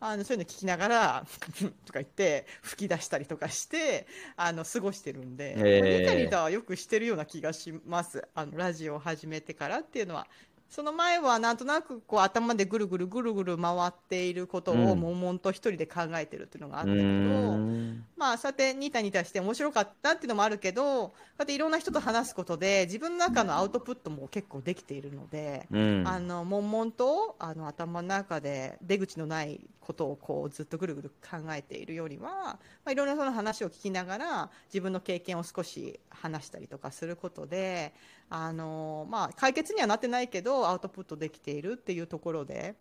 [0.00, 1.26] あのそういうの聞きながら
[1.86, 6.00] とか言って吹き出したりとかしてあの過ごしてるんで、へー。
[6.00, 8.26] ニタニタはよくしてるような気がします。
[8.34, 10.26] あのラジオを始めてからっていうのは
[10.68, 18.04] その前はなんとなくこう頭でぐるぐるぐるぐる回っていることをうん悶々と一人で考えてるっていうのがあうったけど、ーん。
[18.16, 26.02] まあ、そうやってニタニタして面白かったっていうのもあるけど、こうやっていろんな人と話すことで、自分の中のアウトプットも結構できているので、うん。
[26.06, 37.92] あの、悶々と、あの、頭の中で出口のないことをこう、ずっとぐるぐる考えているよりは、まあ、いろんな人の話を聞きながら、自分の経験を少し話したりとかすることで、
[38.28, 42.74] あの、まあ、解決にはなってないけど、アウトプットできているっていうところで、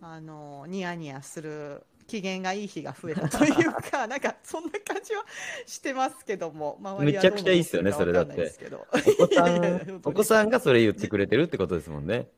[0.00, 5.24] あの、ニヤニヤする、機嫌がいい日が増えたというか、 なんか、そんな感じは
[5.66, 8.52] してますけども、めちゃくちゃいいっすよねどう思って
[9.16, 12.28] お子さん、 お子さんがそれ言ってくれてるってことですもんね。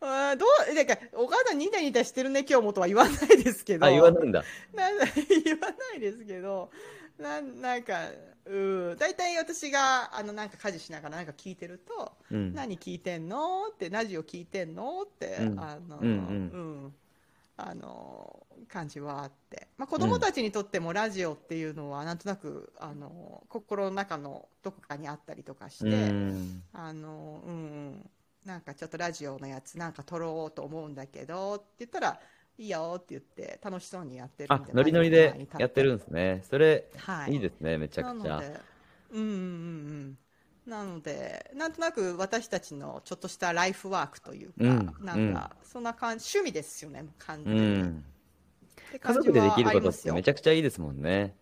[0.00, 3.86] あーどう、なんか、お母さんニタニタしてるね、今日もとは言わないですけど。
[3.86, 4.44] あ、言わないんだ
[5.44, 6.70] 言わないですけど、
[7.18, 8.10] なんなんか、
[8.44, 12.54] うん、大体私が、あの、なんか家事しながらなんか聞いてると、うん。
[12.54, 16.94] 何聞いてんのって、ラジオ聞いてんのって、うんあの、うんうんうん
[17.58, 19.68] あの、感じはあって。
[19.78, 26.62] まあ、子供たちにとってもラジオっていうのは、なんとなく、あの、心の中のどこかにあったりとかして、うん。
[26.74, 28.10] あの、うんうん、
[28.44, 32.20] なんかちょっとラジオのやつなんか撮ろうと思うんだけどって言ったら、
[32.58, 36.42] いいよって言って楽しそうにやってるんで、、あノリノリでやってるんですね。
[36.48, 37.34] それ、はい。
[37.34, 38.28] いいですね、めちゃくちゃ。
[38.28, 38.60] なので、
[39.12, 39.38] うんうんうんう
[40.04, 40.18] ん。
[40.66, 47.62] なので、なんとなく私たちのちょっとしたライフワークというか、うんなんか、そんな感じ、趣味ですよね、完う全に。
[47.82, 48.04] ん。
[48.88, 51.34] って家族でできることってめちゃくちゃいいですもんね。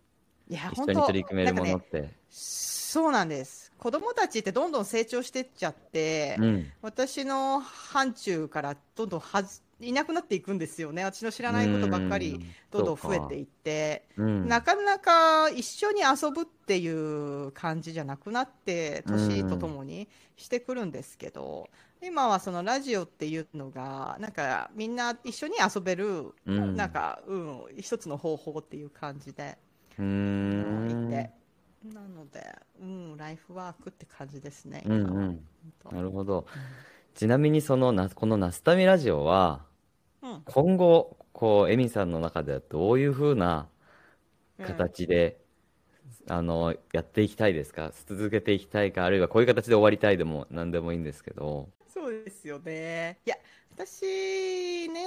[0.49, 2.09] いや、一緒に取り組めるものって。
[2.29, 3.71] そうなんです。
[3.77, 6.71] 子供たちってどんどん成長してっちゃって、うん。
[6.81, 11.03] 私の範疇からどんどんはずいなくなっていくんですよね。
[11.03, 12.39] 私の知らないことばっかり
[12.71, 14.47] どんどん増えていって、うん。
[14.47, 20.07] なかなか一緒に遊ぶっていう感じじゃなくなって、年とともに
[20.37, 21.69] してくるんですけど、
[22.01, 29.57] 今はそのラジオっていうのが、なんかみんな一緒に遊べる、うんなんか、うん、一つの方法っていう感じで、
[29.93, 31.31] いて。
[31.93, 32.43] なので、
[32.81, 34.83] うん、ライフワークって感じですね。
[34.85, 35.47] うんうん。
[35.91, 36.47] なるほど。
[37.15, 39.65] ちなみにそのな、このナスタミラジオは、
[40.21, 43.69] うん今後、こう、エミさんの中ではどういうふうな
[44.61, 45.39] 形で、
[46.27, 47.93] あの、やっていきたいですか？
[48.05, 51.69] 続けていきたいか、あるいはこういう形で終わりたいでも何でもいいんですけど。
[51.87, 53.19] そうですよね。
[53.25, 53.37] いや、
[53.73, 55.05] 私ね、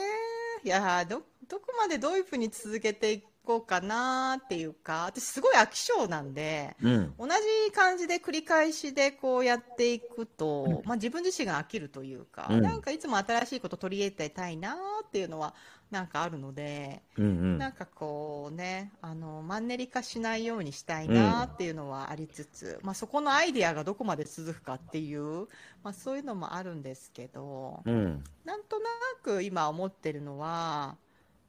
[0.65, 7.15] いや、ど、どこまでどういうふうに続けていこうかなっていうか、私すごい飽き性なんで、うん。
[7.19, 15.55] 同じ感じで繰り返しでこうやっていくと、まあ自分自身が飽きるというか、うんなんかいつも新しいこと取り入れたいなっていうのは
[15.91, 17.59] なんかあるので、うんうん。
[17.59, 25.49] なんかこうね、あの、マンネリ化しないようにしたいなっていうのはありつつ、まあそこのアイデアがどこまで続くかっていう、
[25.83, 28.23] まあそういうのもあるんですけど、うん。
[28.45, 28.91] なんとな
[29.23, 30.99] く今思ってるのは、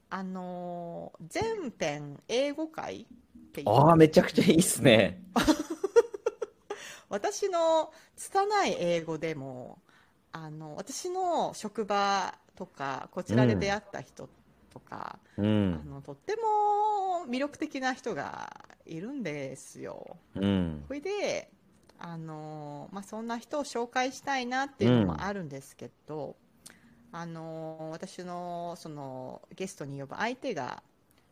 [0.09, 3.05] あの、全編英語会っ
[3.53, 3.69] ていう。
[3.69, 5.21] ああ、めちゃくちゃいいっすね。
[7.09, 9.79] 私の拙い英語でも、
[10.31, 14.29] あの、私の職場とか、こちらで出会った人
[14.69, 15.89] とか、あうん。
[15.89, 20.17] のとっても魅力的な人がいるんですよ。
[20.35, 20.83] うん。
[20.87, 21.51] それで、
[21.99, 26.37] あのまあ、そんな人を紹介したいなっていうのもあるんですけど、
[27.11, 30.83] あの私のそのゲストに呼ぶ相手が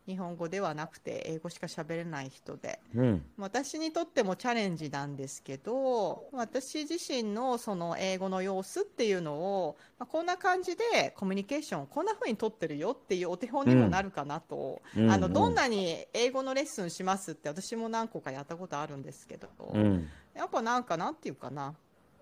[0.08, 3.26] 日本語ではなくて英語しか喋れない人でうん。
[3.38, 20.08] 私にとってもチャレンジなんですけど私自身のその英語の様子っていうのを、まあ、こんな感じでコミュニケーションをこんな風に取ってるよっていうお手本にもなるかなと、うんあのどんなに英語のレッスンしますって私も何個かやったことあるんですけど、うん。
[20.34, 21.74] やっぱなんかなんていうかな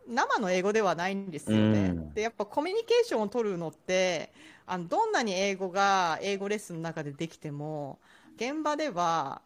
[0.08, 1.80] 生の英語ではないんですよね。
[1.90, 4.32] うんでやっぱコミュニケーションを取るのって
[4.66, 8.00] あのどんなに英語が英語レッスンの中でできても
[8.36, 9.42] 現場では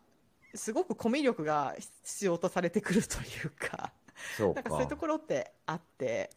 [0.53, 3.91] すごくコミュ力が必要とされてくるというか
[4.37, 5.01] そうなんかそういうとか。
[5.01, 6.29] ころってあって。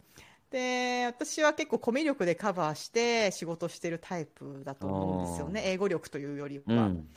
[0.49, 6.63] で私は結構コミュ力でカバーして仕事してるタイプだと思うんですよね英語力というよりは。
[6.67, 7.07] うん。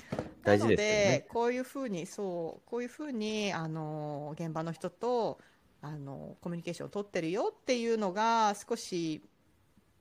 [0.42, 1.26] 大事ですよなのでね。
[1.28, 5.38] こういうふうにそうこういうふうにあの現場の人と
[5.82, 9.22] あのコミュニケーションを取ってるよっていうのが少し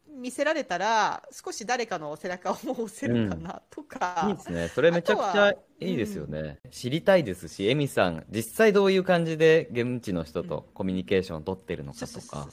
[0.07, 4.67] 見せられたら少し誰かの背中を押せるかなとか、いいですね。
[4.69, 6.59] それめちゃくちゃいいですよね。
[6.71, 12.47] 知りたいですし、エミさん、実際どういう感じで現地の人とコミュニケーションを取ってるのかとか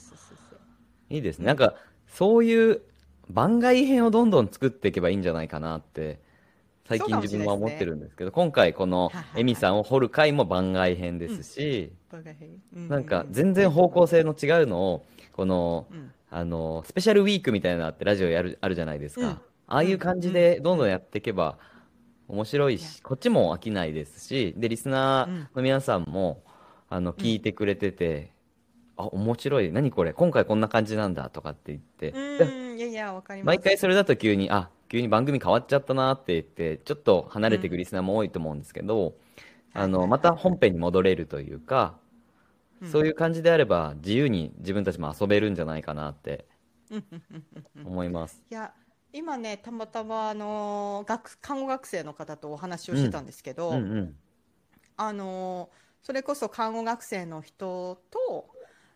[1.09, 1.45] いいですね。
[1.45, 1.75] なんか、
[2.07, 2.81] そういう
[3.29, 6.21] 番外編をどんどん作っていけばいいんじゃないかなって、
[6.87, 16.11] 最近そうかもしれないですね自分は思ってるんですけど、今回このエミさんを掘る回も番外編ですし、うなんか全然方向性の違うのを、この、うん。
[16.35, 19.27] あの、スペシャルウィークみたいなのってラジオやる、あるじゃないですか。
[19.27, 19.33] うん。
[19.33, 21.59] ああいう感じでどんどんやっていけば
[22.27, 22.87] 面白いいや。
[22.87, 26.43] し、こっちも飽きないですし、で、リスナーの皆さんも、
[26.89, 28.31] あの、聞いてくれてて、
[28.97, 29.71] あ、面白い。
[29.71, 30.13] 何これ？
[30.13, 32.77] 今回こんな感じなんだとかって言って、でうん。
[32.79, 33.47] いやいやわかります。
[33.55, 39.15] 毎回それだと急に、あ、急に番組変わっちゃったなって言って、ちょっと離れていくリスナーも多いと思うんですけど、
[39.73, 41.97] あの、また本編に戻れるというか、
[42.91, 46.45] そういう感じであれば自由に自分たちも遊べるんじゃないかなって
[47.83, 48.43] 思います。
[48.51, 48.71] いや
[49.13, 54.15] 今ねたまたまあの学看護学生の方とお話をしてたんですけど、うんうん。
[54.97, 55.71] あの
[56.03, 58.49] それこそ看護学生の人と、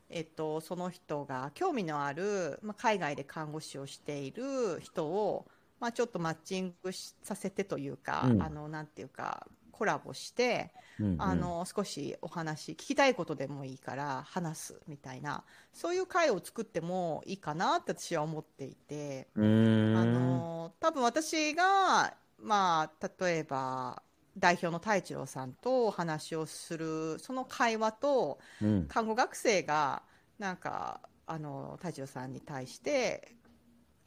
[0.09, 5.47] えっと、その人が興味のある、まあ、海外で看護師をしている人を、
[5.79, 19.27] まあ、ちょっとマッチングしさせてというか、うんあのなんていうかコラボして、うんうんあの少しお話聞きたいことでもいいから話すみたいなそういう会を作ってもいいかなって私は思っていて。
[19.35, 24.01] あの多分私が、まあ、例えば
[24.37, 28.85] 代表の太一郎さんとお話をするその会話とうん。
[28.87, 30.01] 看護学生が
[30.39, 33.35] なんかあの太一郎さんに対して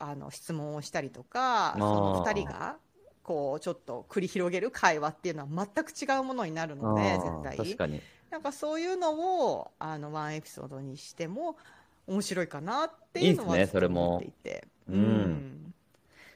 [0.01, 2.77] あの質問をしたりとかその2人が
[3.23, 7.57] こうちょっと繰り広げる会話っていうのは全く違うものになるので絶対。
[7.57, 8.01] 確かに。
[8.31, 11.57] なんかそういうのをあのワンエピソードにしても
[12.07, 14.09] 面白いかなっていうのはいいっすねそれも。
[14.09, 15.75] 思っていてうん。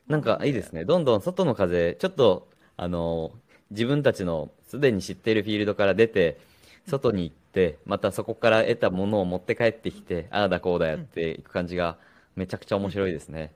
[0.07, 0.85] なんかいいですね。
[0.85, 3.33] どんどん外の風、ちょっと、あの、
[3.71, 6.39] 自分たちのすでに知っているフィールドから出て、
[6.87, 11.97] 外に行って、またそこから得たものを持って帰ってきて、ああだこうだやっていく感じが、
[12.37, 13.53] めちゃくちゃ面白いですね。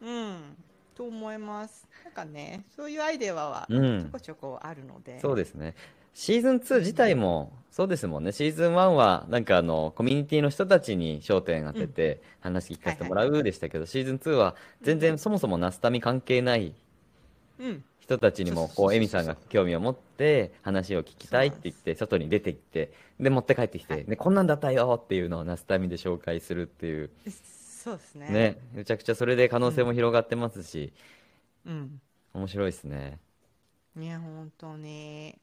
[0.00, 0.56] うん、
[0.94, 1.86] と思います。
[2.04, 4.20] なんかね、そういうアイデアはちょうんこ。
[4.20, 5.20] ちょこあるので。
[5.20, 5.74] そうですね。
[6.14, 8.32] シーズン2自体も、そうですもんね。
[8.32, 16.74] シーズン1は、なんかあの、コミュニティの人たちに焦点当てて話聞かせてもらうでしたけど、シーズン2は全然そもそもナスタミ関係ない
[17.58, 27.10] うん、人たちにも、こうエミさんが興味を持って、話を聞きたいって言って、外に出て行って、で、持って帰ってきて、で、こんなんだったよっていうのをナスタミで紹介するっていう、
[27.86, 28.28] そうですね。
[28.30, 30.92] ね、めちゃくちゃそれで可能性も広がってますし、
[31.64, 32.00] うん。
[32.34, 33.20] 面白いですね。
[33.96, 35.38] いや、本当に。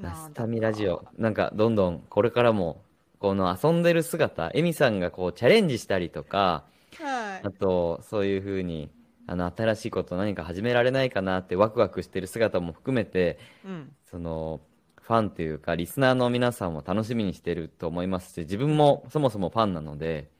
[0.00, 2.84] ナスタミラジオ、なんかどんどんこれからも、
[3.18, 6.66] この遊んでる姿、エミさんがこうチャレンジしたりとか、
[7.00, 8.88] はあと、そういうふうに、
[9.26, 13.68] あの、新しいこと何か始められないかなってワクワクしてる姿も含めて、い。
[13.68, 13.92] うん。
[14.08, 14.60] その、
[15.02, 20.30] ファンというか、リスナーの皆さんも楽しみにしてると思いますし、自分もそもそもファンなので、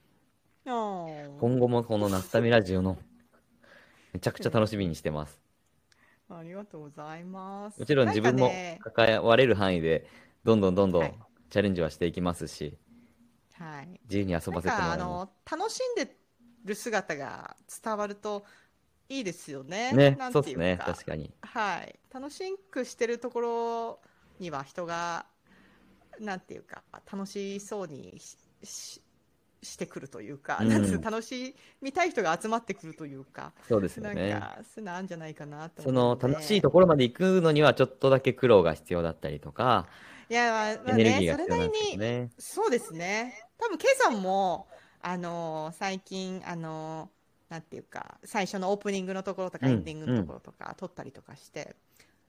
[1.39, 2.97] 今後もこのナスタミラジオの、
[4.11, 5.39] めちゃくちゃ楽しみにしてます。
[6.29, 7.79] ありがとうございます。
[7.79, 10.07] もちろん自分もなんかね関われる範囲で、
[10.43, 11.13] どんどんどんどはいん
[11.49, 12.77] チャレンジはしていきますし、
[13.53, 13.99] はい。
[14.05, 14.97] 自由に遊ばせてもらあ。
[14.97, 16.17] の楽しんで
[16.65, 18.43] る姿が伝わると
[19.07, 19.93] いいですよね。
[19.93, 21.31] ねな、んそうですね、確かに。
[21.41, 23.99] はい、楽しくしてるところ
[24.39, 25.25] には人が
[26.19, 28.19] なんていうか楽しそうに
[28.63, 29.01] し
[29.63, 34.31] ししてくるというか、うんなん楽しみたい人が集まってくるというか、そうですよなんね。
[34.33, 39.87] かそういうのあるんじゃないかなとその楽しいところまで行くのにはちょっとだけ苦労が必要だったりとか、
[40.29, 42.29] いやまあまあエネルギーねが必要なんですよそれなりにね。
[42.37, 44.67] そうですね多分 K さんも
[45.01, 51.75] あのー最近あのーなんていうか最初のオープニングのところとかうんエンディングのところとか撮ったりとかして、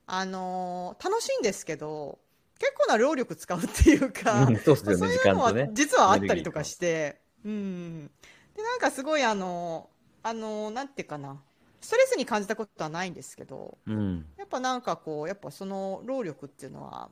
[0.07, 2.19] あのー楽しいんですけど
[2.59, 5.69] 結構な労力使うっていうか、うん、そういうのは。
[5.73, 8.11] 実はあったりとかして、うん。
[8.55, 9.91] で、なんかすごいあの、
[10.23, 11.41] あの、なんていうかな、
[11.81, 14.27] ストレスに感じたことはないんですけど、うん。
[14.37, 17.11] やっぱなんかこう、やっぱその労力っていうのは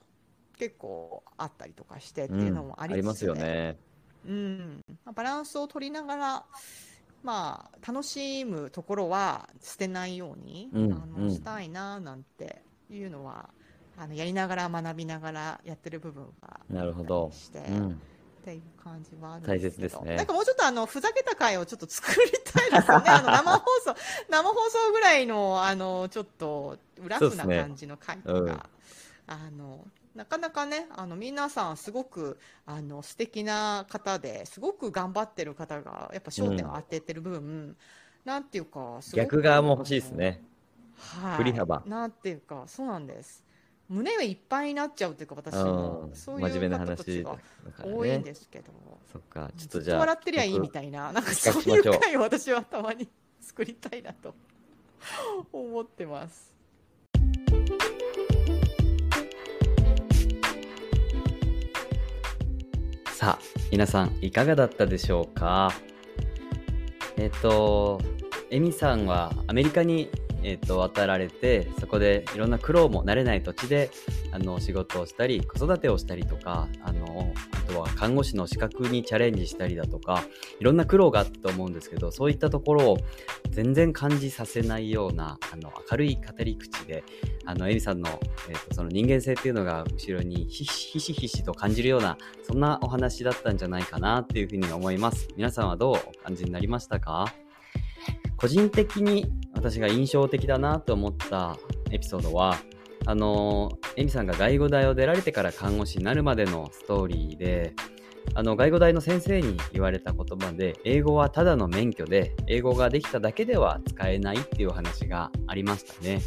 [0.58, 3.78] 結構あったりとかしてっていうのもあありますよね。
[4.26, 4.84] うん。
[5.04, 6.44] まあバランスを取りながら、
[7.22, 13.50] まあ、楽しむところは捨てないように、うんあうんのしたいななんていうのは、
[13.98, 17.30] あのやりながら学びながらやってる部分がなるほど。
[17.32, 17.90] して、うん。
[17.90, 17.92] っ
[18.44, 19.88] ていう感じはあるん大ですけど。
[19.88, 20.16] 切ですね。
[20.16, 23.04] なんかもうちょっとあのふざけた回をちょっと作りたいですよね。
[23.10, 23.94] あの生放送
[24.28, 28.48] 生放送ぐらいのあのちょっとラフな感じの回とか、うん。
[29.28, 37.76] あのなかなかねあの皆さんすごくあの素敵な方ですごく頑張ってる方がやっぱ焦点を当ててる分、
[38.24, 40.42] なんていうか逆側も欲しいですね。
[40.96, 41.82] はい、振り幅。
[41.86, 43.45] なんていうかそうなんです
[43.88, 46.08] 胸がいっぱいになっちゃうっていうか私も。
[46.08, 46.14] うん。
[46.14, 47.38] そういう真面目な話だか
[47.84, 48.12] ら多いん。
[48.12, 48.18] ね。
[48.18, 48.72] ですけど、
[49.12, 49.98] そっか、ちょっずとじゃあ。
[50.00, 53.08] 笑ってりゃいいみいたいな、なんか企そういう回を私はたまに
[53.40, 54.34] 作りたいなと
[55.52, 56.52] 思ってます。
[63.12, 65.72] さあ、皆さんいかがだったでしょうか？
[67.16, 67.98] えっ、と、
[68.50, 70.10] エミさんはアメリカに、
[70.48, 73.90] えっと渡られて、そこでいろんな苦労も慣れない土地で
[74.30, 80.22] あの仕事をしたり、子育てをしたりとか、あのあとは看護師の資格にチャレンジしたりだとか、
[80.60, 82.98] いろんな苦労があったと思うんですけど、そういったところを
[83.50, 87.02] 全然感じさせないようなあの明るい語り口で、
[87.44, 88.08] あのエミさんの,、
[88.48, 95.26] えっとその人間性っていうのが後ろにひしひしひしと感じるようなそんなお話だったんじゃないかなっていうふうに思います。
[95.36, 97.34] 皆さんはどうお感じになりましたか？
[98.36, 101.56] 個人的に私が印象的だなと思った
[101.90, 102.56] エピソードは、
[103.06, 107.74] あの、エミさんが外語大を出られてから看護師になるまでのストーリーで、
[108.34, 116.20] あの、外語大の先生に言われた言葉で、英語はただの免許で、英語ができただけでは使えないっていう話がありましたね。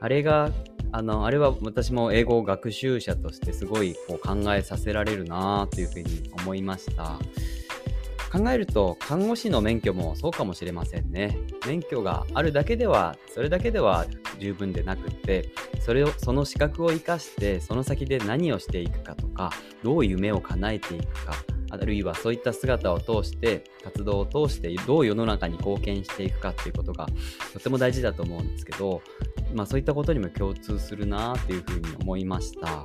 [0.00, 0.50] あれが、
[0.92, 7.18] あの、あれは私も英語学習者としてすごいこう考えさせられるなというふうに思いました。
[8.30, 11.38] 考えると看護師の免許もそうかもしれませんね。
[11.66, 14.06] 免許があるだけではそれだけでは
[14.38, 15.50] 十分でなくって
[15.80, 19.50] それをその資格を生かしてその先で何をしていくかとか
[19.82, 21.34] どう夢を叶えていくか
[21.70, 27.06] あるいはそういった姿を通して活動を通してどう世の中に貢献していくかっていうことが
[27.52, 29.02] とても大事だと思うんですけど、
[29.54, 32.84] まあ、そういったことにも共通するなっていうふうに思いました。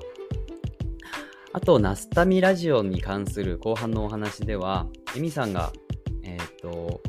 [1.56, 5.72] あと、ナスタミラジオに関する後半のお話では、エミさんが、
[6.24, 6.99] えっ、と、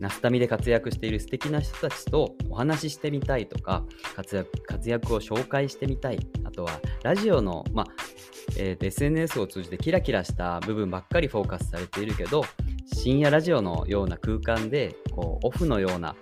[0.00, 3.84] ナスタミで活躍している素敵な人たちとお話ししてみたいとか、
[4.16, 6.18] 活躍活躍を紹介してみたい。
[6.44, 7.86] あとは、ラジオの、まあ、
[8.56, 12.46] えー SNS を通じてキラキラした部分ばっかりフォーカスされているけど、
[12.94, 16.16] 深夜ラジオのような空間で、こう、オフのような、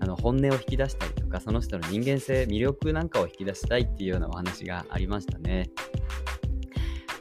[0.00, 5.70] あの本音を引き出したりとか、その人の人間性、魅力なんかを引き出したいっていうようなお話がありましたね。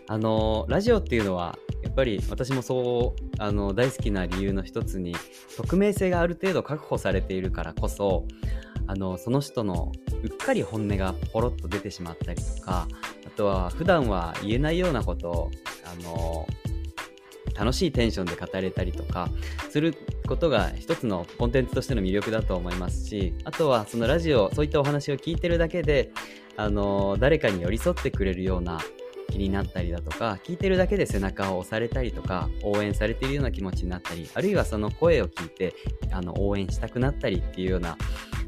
[0.07, 5.15] あのラジオっていうのはやっぱり私もそうあの大好きな理由の一つに
[5.57, 8.25] 匿名性がある程度確保されているからこそ
[8.87, 9.91] あのその人の
[10.23, 12.87] うっかり本音がポロッと出てしまったりとか
[13.25, 15.51] あとは普段は言えないようなことを
[15.85, 16.47] あの
[17.55, 19.29] 楽しいテンションで語れたりとか
[19.69, 19.95] する
[20.27, 26.11] ことが一つのコンテンツとしての魅力だと思いますしあとはそのラジオそういったお話を聞いてるだけで
[26.57, 28.79] あの誰かに寄り添ってくれるような
[29.33, 35.73] 気になったりだとか聞いてるだけで背中を押されたりとか応援されているような気持ちになったりあるいはその声を聞いて
[36.11, 37.97] あの応援したくなったりっていうような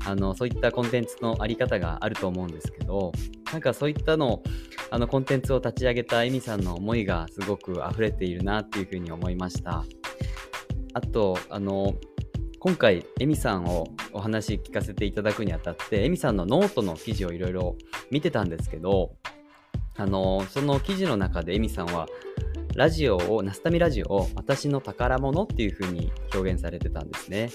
[0.06, 3.12] あのそういったコンテンツのあり方があると思うんですけど
[3.52, 4.44] なんかそういったの
[4.92, 9.84] あのコンテンツを立ち上げたエミさんの思いがすごく溢れているなっていうふうに思いました。
[10.94, 11.96] あとあの
[12.60, 17.76] 今回エミさんをお話聞かせていただくにあたってエミさんのノートの記事をいろいろ
[18.12, 19.12] 見てたんですけど
[19.98, 22.08] あのその記事の中でエミさんは
[22.76, 27.50] ラジオをナスタミラジオを私の宝物っていう風に表現されてたんですね。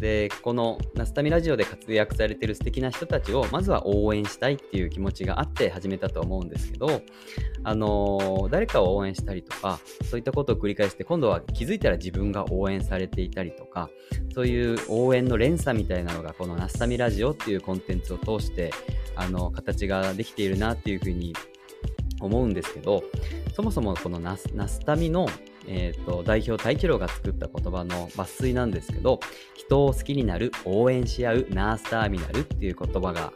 [0.00, 7.02] で、このナスタミラジオで活躍されてる素敵な人たちを、まずは応援したいっていう気持ちがあって始めたと思うんですけど、
[7.62, 9.78] あの誰かを応援したりとか、
[10.10, 13.90] そういったことを繰り返して、今度は気づいたら自分が応援されていたりとか、
[14.34, 18.72] そういう応援の連鎖みたいなのが、このナスタミラジオっていうコンテンツを通して、
[19.16, 21.34] あの、形ができているなっていうふうに
[22.20, 23.02] 思うんですけど、
[23.54, 25.28] そもそもこのナスナスタミの
[25.66, 29.20] えーと、代表太一郎が作った言葉の抜粋なんですけど
[29.54, 33.32] 人を好きになる応援し合うナースターミナルっていう言葉が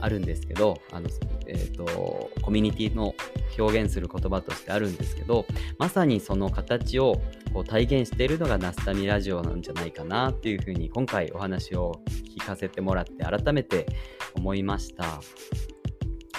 [0.00, 1.08] あるんですけどあの、
[1.46, 3.14] えーと、コミュニティの
[3.58, 5.44] 表現する言葉としてあるんですけど
[5.78, 7.20] まさにその形を
[7.52, 12.00] こう体現しているのがナスタミラジオなんじゃないかなっていうふうに今回お話を
[12.36, 13.86] 聞かせてもらって改めて
[14.34, 15.20] 思いました。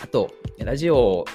[0.02, 1.26] あとラジオ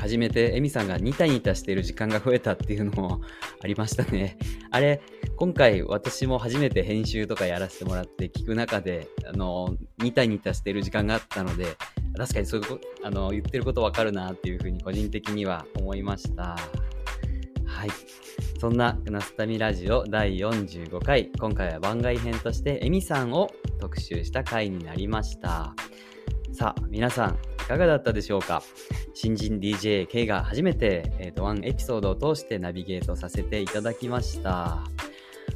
[0.00, 3.20] 始めて、エミさんがニタニタしている時間が増えたっていうのも
[3.62, 4.38] ありましたね。
[4.70, 5.02] あれ、
[5.36, 11.76] 今回私も初めて編集とかやらせてもらって聞く中で、あの、ニタニタしている時間があったので、
[12.16, 16.56] 確かにそういうこと、あの、言ってることわかるなっていうふうに個人的には思いました。
[17.66, 17.90] はい。
[18.58, 25.74] そんなナスタミラジオ第45回、今回は番外編としてエミさんを特集した回になりました。
[26.52, 27.38] さあ、皆さん、
[27.70, 28.64] かがだったでしょうか？
[29.14, 34.82] 新人 DJK が初めて、えーと、ワンエピソードを通してナビゲートさせていただきました。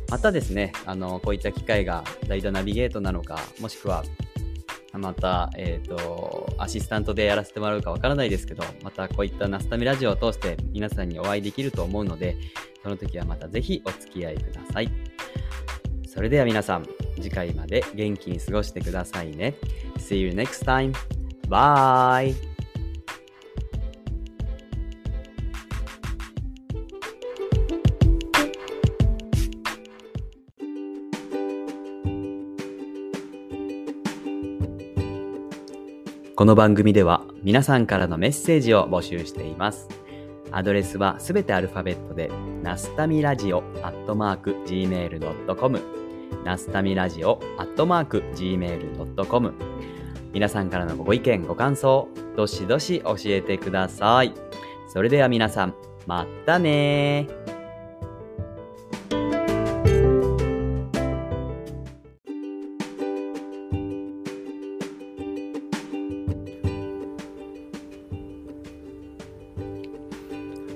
[0.08, 4.04] またですね、あの、こういった機会が代打ナビゲートなのか、もしくは、
[4.92, 12.36] また、えっ、ー、と、アシスタントでやらせてもらうかわからないですけど、またこういったナスタミラジオを通して皆さんにお会いできると思うので、
[12.84, 14.88] その時はまたぜひお付き合いください。
[16.06, 16.86] それでは皆さん、
[17.16, 19.56] 次回まで元気に過ごしてくださいね。
[19.98, 20.92] See you next time.
[21.48, 22.34] Bye!
[36.36, 39.88] この番組では皆さんからのメッセージを募集しています。
[40.50, 42.30] アドレスはすべてアルファベットで、
[42.62, 45.80] ナスタミラジオアットマーク gmail.com
[46.44, 49.54] ナスタミラジオアットマーク gmail.com
[50.34, 54.34] 皆さんからのご意見、ご感想、どしどし教えてください。
[54.88, 55.74] それでは皆さん、
[56.06, 57.28] またね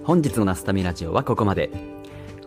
[0.05, 1.71] 本日のナスタミラジオはここまで。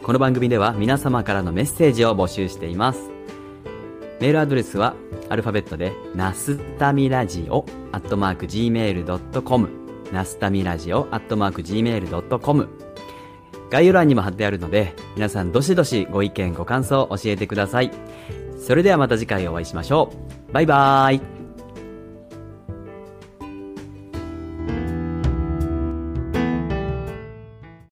[0.01, 3.11] この番組では皆様からのメッセージを募集しています。
[4.21, 4.95] メールアドレスは
[5.31, 9.69] アルファベットで、ナスタミラジオアットマーク Gmail.com
[10.11, 12.69] ナスタミラジオアットマーク Gmail.com
[13.69, 17.91] 概要欄にも貼ってあるので、皆さんどしどしご意見ご感想教えてください。
[18.59, 20.11] それではまた次回お会いしましょ
[20.49, 20.53] う。
[20.53, 21.40] バイバーイ